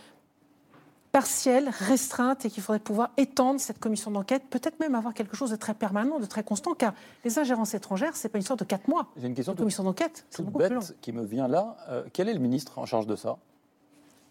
[1.11, 5.51] partielle, restreinte, et qu'il faudrait pouvoir étendre cette commission d'enquête, peut-être même avoir quelque chose
[5.51, 6.93] de très permanent, de très constant, car
[7.23, 9.05] les ingérences étrangères, c'est pas une sorte de quatre mois.
[9.17, 10.79] J'ai une question Une toute, commission d'enquête, c'est beaucoup plus long.
[10.81, 11.77] bête qui me vient là.
[11.89, 13.37] Euh, quel est le ministre en charge de ça?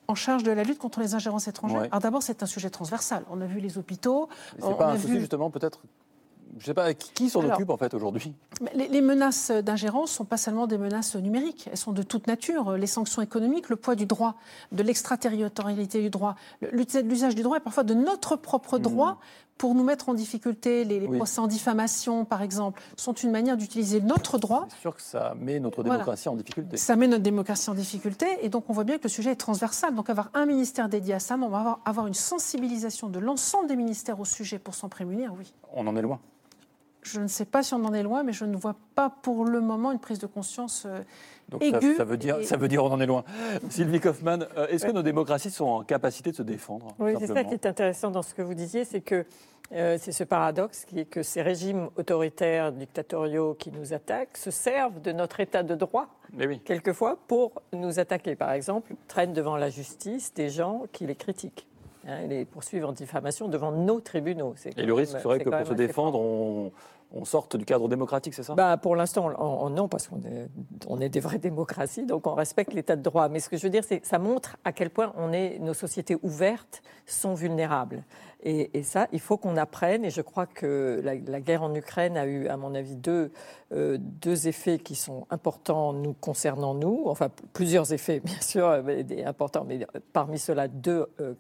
[0.09, 1.81] En charge de la lutte contre les ingérences étrangères?
[1.83, 1.89] Ouais.
[1.93, 3.23] Alors d'abord, c'est un sujet transversal.
[3.31, 4.29] On a vu les hôpitaux.
[4.59, 5.81] C'est pas un souci vu- justement peut-être
[6.59, 8.35] Je sais pas qui, s'en occupe en fait aujourd'hui?
[8.75, 12.27] Les, les menaces d'ingérence ne sont pas seulement des menaces numériques, elles sont de toute
[12.27, 12.73] nature.
[12.77, 14.35] Les sanctions économiques, le poids du droit,
[14.73, 16.37] de l'extraterritorialité du droit,
[16.73, 19.19] l'usage du droit et parfois de notre propre droit
[19.59, 20.85] pour nous mettre en difficulté.
[20.85, 21.07] Les, les.
[21.07, 21.17] Oui.
[21.17, 24.67] procès en diffamation, par exemple, sont une manière d'utiliser notre droit.
[24.71, 25.99] C'est sûr que ça met notre Voilà.
[25.99, 26.77] démocratie en difficulté.
[26.77, 29.37] Ça met notre démocratie en difficulté et donc on voit bien que le sujet est
[29.37, 29.95] transversal.
[29.95, 33.19] Donc avoir un ministère dédié à ça, mais on va avoir, avoir une sensibilisation de
[33.19, 35.53] l'ensemble des ministères au sujet pour s'en prémunir, oui.
[35.73, 36.21] On en est loin.
[37.05, 39.45] Je ne sais pas si on en est loin, mais je ne vois pas pour
[39.45, 41.01] le moment une prise de conscience euh,
[41.51, 41.95] Donc ça, aiguë.
[41.97, 43.25] ça veut dire, et- ça veut dire on en est loin.
[43.69, 47.27] Sylvie Kaufmann, euh, est-ce que nos démocraties sont en capacité de se défendre Oui, c'est
[47.27, 49.25] ça qui est intéressant dans ce que vous disiez, c'est que
[49.73, 54.51] euh, c'est ce paradoxe qui est que ces régimes autoritaires, dictatoriaux qui nous attaquent se
[54.51, 56.61] servent de notre état de droit, Mais oui.
[56.65, 58.35] quelquefois, pour nous attaquer.
[58.37, 61.67] Par exemple, traînent devant la justice des gens qui les critiquent.
[62.07, 64.55] hein, les poursuivre en diffamation devant nos tribunaux.
[64.67, 66.71] Et le même- risque serait que pour se défendre, on,
[67.17, 68.55] on sorte du cadre démocratique, c'est ça?
[68.55, 70.21] Bah, pour l'instant, on- on- non, parce qu'on
[71.01, 73.29] est, des vraies démocraties, donc on respecte l'état de droit.
[73.29, 75.13] Mais ce que je veux dire, c'est que ça montre à quel point
[75.61, 78.03] nos sociétés ouvertes sont vulnérables.
[78.47, 80.05] Et, ça, il faut qu'on apprenne.
[80.05, 83.33] Et je crois que la, guerre en Ukraine a eu, à mon avis, deux,
[83.73, 87.05] euh, deux effets qui sont importants nous concernant nous.
[87.07, 88.69] Enfin, plusieurs effets, bien sûr,
[89.25, 91.35] importants, mais parmi ceux-là, deux euh,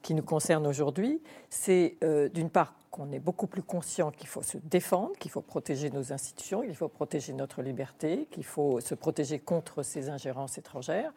[0.00, 1.20] qui nous concernent aujourd'hui.
[1.50, 5.42] C'est euh, d'une part qu'on est beaucoup plus conscient qu'il faut se défendre, qu'il faut
[5.42, 10.56] protéger nos institutions, qu'il faut protéger notre liberté, qu'il faut se protéger contre ces ingérences
[10.56, 11.12] étrangères.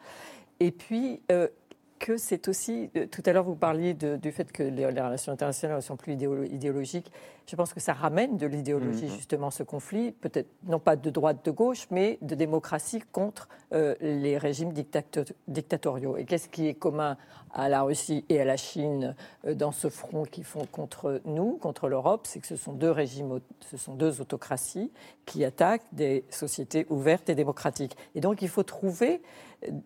[0.60, 1.22] Et puis,
[2.02, 5.02] que c'est aussi, euh, tout à l'heure vous parliez de- du fait que les, les
[5.02, 7.12] relations internationales ne sont plus idéolo- idéologiques.
[7.48, 9.12] Je pense que ça ramène de l'idéologie Mhm.
[9.12, 13.96] justement ce conflit, peut-être non pas de droite, de gauche, mais de démocratie contre euh,
[14.02, 16.18] les régimes dictato- dictatoriaux.
[16.18, 17.18] Et qu'est-ce qui est commun
[17.54, 21.58] à la Russie et à la Chine euh, dans ce front qu'ils font contre nous,
[21.58, 23.40] contre l'Europe C'est que ce sont deux régimes,
[23.70, 24.92] ce sont deux autocraties
[25.26, 27.96] qui attaquent des sociétés ouvertes et démocratiques.
[28.16, 29.22] Et donc il faut trouver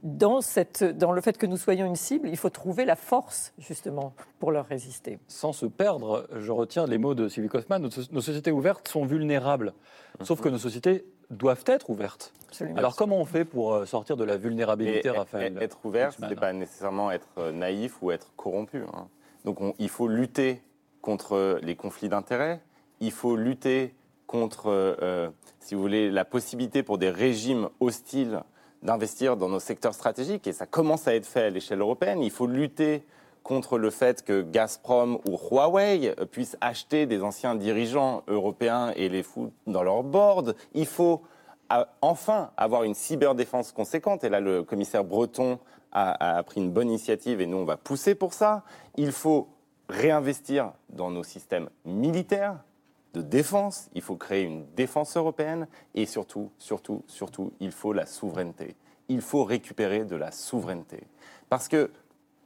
[0.04, 3.54] dans, cette, dans le fait que nous soyons une cible, il faut trouver la force
[3.58, 5.20] justement pour leur résister.
[5.28, 8.88] Sans se perdre, je retiens les mots de Sylvie Kaufmann, nos, so- nos sociétés ouvertes
[8.88, 9.74] sont vulnérables.
[10.22, 12.32] Sauf que nos sociétés doivent être ouvertes.
[12.48, 12.78] Absolument.
[12.78, 16.22] Alors comment on fait pour euh, sortir de la vulnérabilité, Et Raphaël Être ouvert, ce
[16.22, 18.84] n'est pas nécessairement être euh, naïf ou être corrompu.
[18.94, 19.08] hein.
[19.44, 20.62] Donc on- il faut lutter
[21.02, 22.62] contre les conflits d'intérêts,
[23.02, 23.94] il faut lutter
[24.26, 28.42] contre, euh, si vous voulez, la possibilité pour des régimes hostiles
[28.86, 32.22] d'investir dans nos secteurs stratégiques, et ça commence à être fait à l'échelle européenne.
[32.22, 33.04] Il faut lutter
[33.44, 39.22] contre le fait que Gazprom ou Huawei puissent acheter des anciens dirigeants européens et les
[39.24, 40.56] foutre dans leur board.
[40.74, 41.22] Il faut
[41.70, 44.24] à- enfin avoir une cyberdéfense conséquente.
[44.24, 45.60] Et là, le commissaire Breton
[45.92, 48.64] a, a pris une bonne initiative et nous, on va pousser pour ça.
[48.98, 49.48] Il faut
[49.90, 52.56] réinvestir dans nos systèmes militaires
[53.16, 53.90] de défense.
[53.96, 55.68] Il faut créer une défense européenne.
[55.94, 58.76] Et surtout, surtout, surtout, il faut la souveraineté.
[59.08, 61.04] Il faut récupérer de la souveraineté.
[61.50, 61.92] Parce que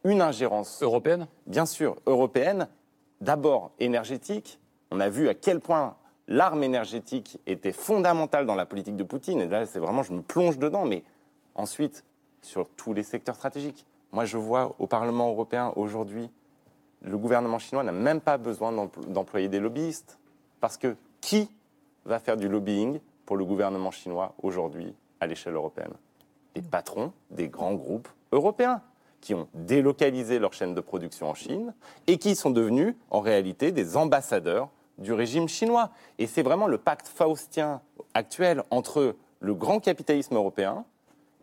[0.03, 1.27] une ingérence Européenne?
[1.47, 2.69] Bien sûr, européenne,
[3.19, 4.59] d'abord énergétique.
[4.91, 5.95] On a vu à quel point
[6.27, 9.41] l'arme énergétique était fondamentale dans la politique de Poutine.
[9.41, 10.85] Et là, c'est vraiment, je me plonge dedans.
[10.85, 11.03] Mais
[11.55, 12.05] ensuite,
[12.41, 13.85] sur tous les secteurs stratégiques.
[14.11, 16.29] Moi, je vois au Parlement européen aujourd'hui,
[17.01, 20.18] le gouvernement chinois n'a même pas besoin d'empl- d'employer des lobbyistes.
[20.59, 21.49] Parce que qui
[22.05, 25.93] va faire du lobbying pour le gouvernement chinois aujourd'hui à l'échelle européenne?
[26.55, 28.81] Les patrons des grands groupes européens
[29.21, 31.73] qui ont délocalisé leur chaîne de production en Chine
[32.07, 35.91] et qui sont devenus en réalité des ambassadeurs du régime chinois.
[36.17, 37.81] Et c'est vraiment le pacte faustien
[38.13, 40.85] actuel entre le grand capitalisme européen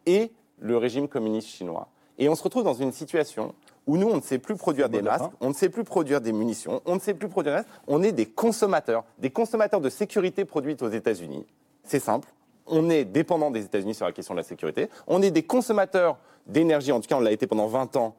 [0.07, 1.89] et le régime communiste chinois.
[2.19, 3.55] Et on se retrouve dans une situation
[3.87, 6.33] où nous, on ne sait plus produire des masques, on ne sait plus produire des
[6.33, 7.63] munitions, on ne sait plus produire...
[7.87, 11.47] On est des consommateurs, des consommateurs de sécurité produite aux États-Unis.
[11.85, 12.29] C'est simple.
[12.67, 14.89] on est dépendant des États-Unis sur la question de la sécurité.
[15.07, 18.17] On est des consommateurs d'énergie, en tout cas on l'a été pendant 20 ans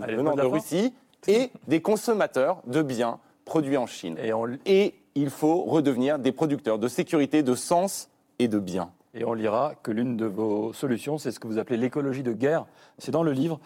[0.00, 0.42] Allez, venant de.
[0.42, 0.94] Russie,
[1.28, 4.16] et des consommateurs de biens produits en Chine.
[4.22, 8.90] Et on, Et il faut redevenir des producteurs de sécurité, de sens et de biens.
[9.12, 12.32] Et on lira que l'une de vos solutions, c'est ce que vous appelez l'écologie de
[12.32, 12.66] guerre.
[12.98, 13.58] C'est dans le livre.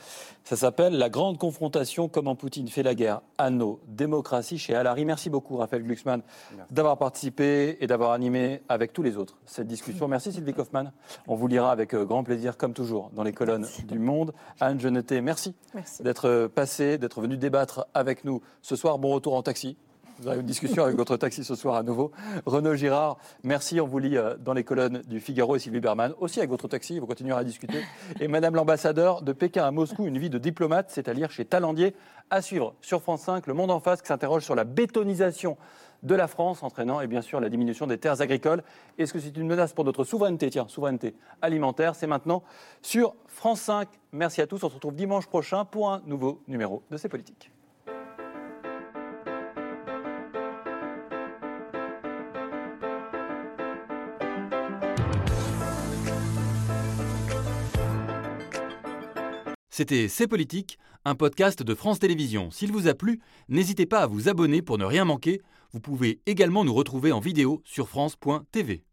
[0.42, 5.04] Ça s'appelle La grande confrontation, comment Poutine fait la guerre à nos démocraties chez Alary.
[5.04, 6.22] Merci beaucoup, Raphaël Glucksmann,
[6.70, 10.08] d'avoir participé et d'avoir animé avec tous les autres cette discussion.
[10.08, 10.92] Merci, Sylvie Kaufmann.
[11.26, 14.32] On vous lira avec euh, grand plaisir, comme toujours, dans les colonnes du Monde.
[14.60, 16.02] Anne Genetet, merci, Merci.
[16.02, 18.98] d'être passé, d'être venu débattre avec nous ce soir.
[18.98, 19.76] Bon retour en taxi.
[20.20, 22.12] Vous aurez une discussion avec votre taxi ce soir à nouveau.
[22.46, 23.80] Renaud Girard, merci.
[23.80, 26.14] On vous lit euh, dans les colonnes du Figaro et Sylvie Berman.
[26.20, 27.80] Aussi avec votre taxi, vous continuerez à discuter.
[28.20, 31.44] Et Madame l'ambassadeur de Pékin à Moscou, une vie de diplomate, c'est à lire chez
[31.44, 31.96] Talandier.
[32.30, 35.56] À suivre sur France 5, Le Monde en face qui s'interroge sur la bétonisation
[36.04, 38.62] de la France, entraînant et bien sûr la diminution des terres agricoles.
[38.98, 40.48] Est-ce que c'est une menace pour notre souveraineté?
[40.50, 42.44] Tiens, souveraineté alimentaire, c'est maintenant
[42.82, 43.88] sur France 5.
[44.12, 44.62] Merci à tous.
[44.62, 47.53] On se retrouve dimanche prochain pour un nouveau numéro de C'est Politique.
[59.76, 62.52] C'était C'est Politique, un podcast de France Télévisions.
[62.52, 63.18] S'il vous a plu,
[63.48, 65.40] n'hésitez pas à vous abonner pour ne rien manquer.
[65.72, 68.84] Vous pouvez également nous retrouver en vidéo sur France.tv.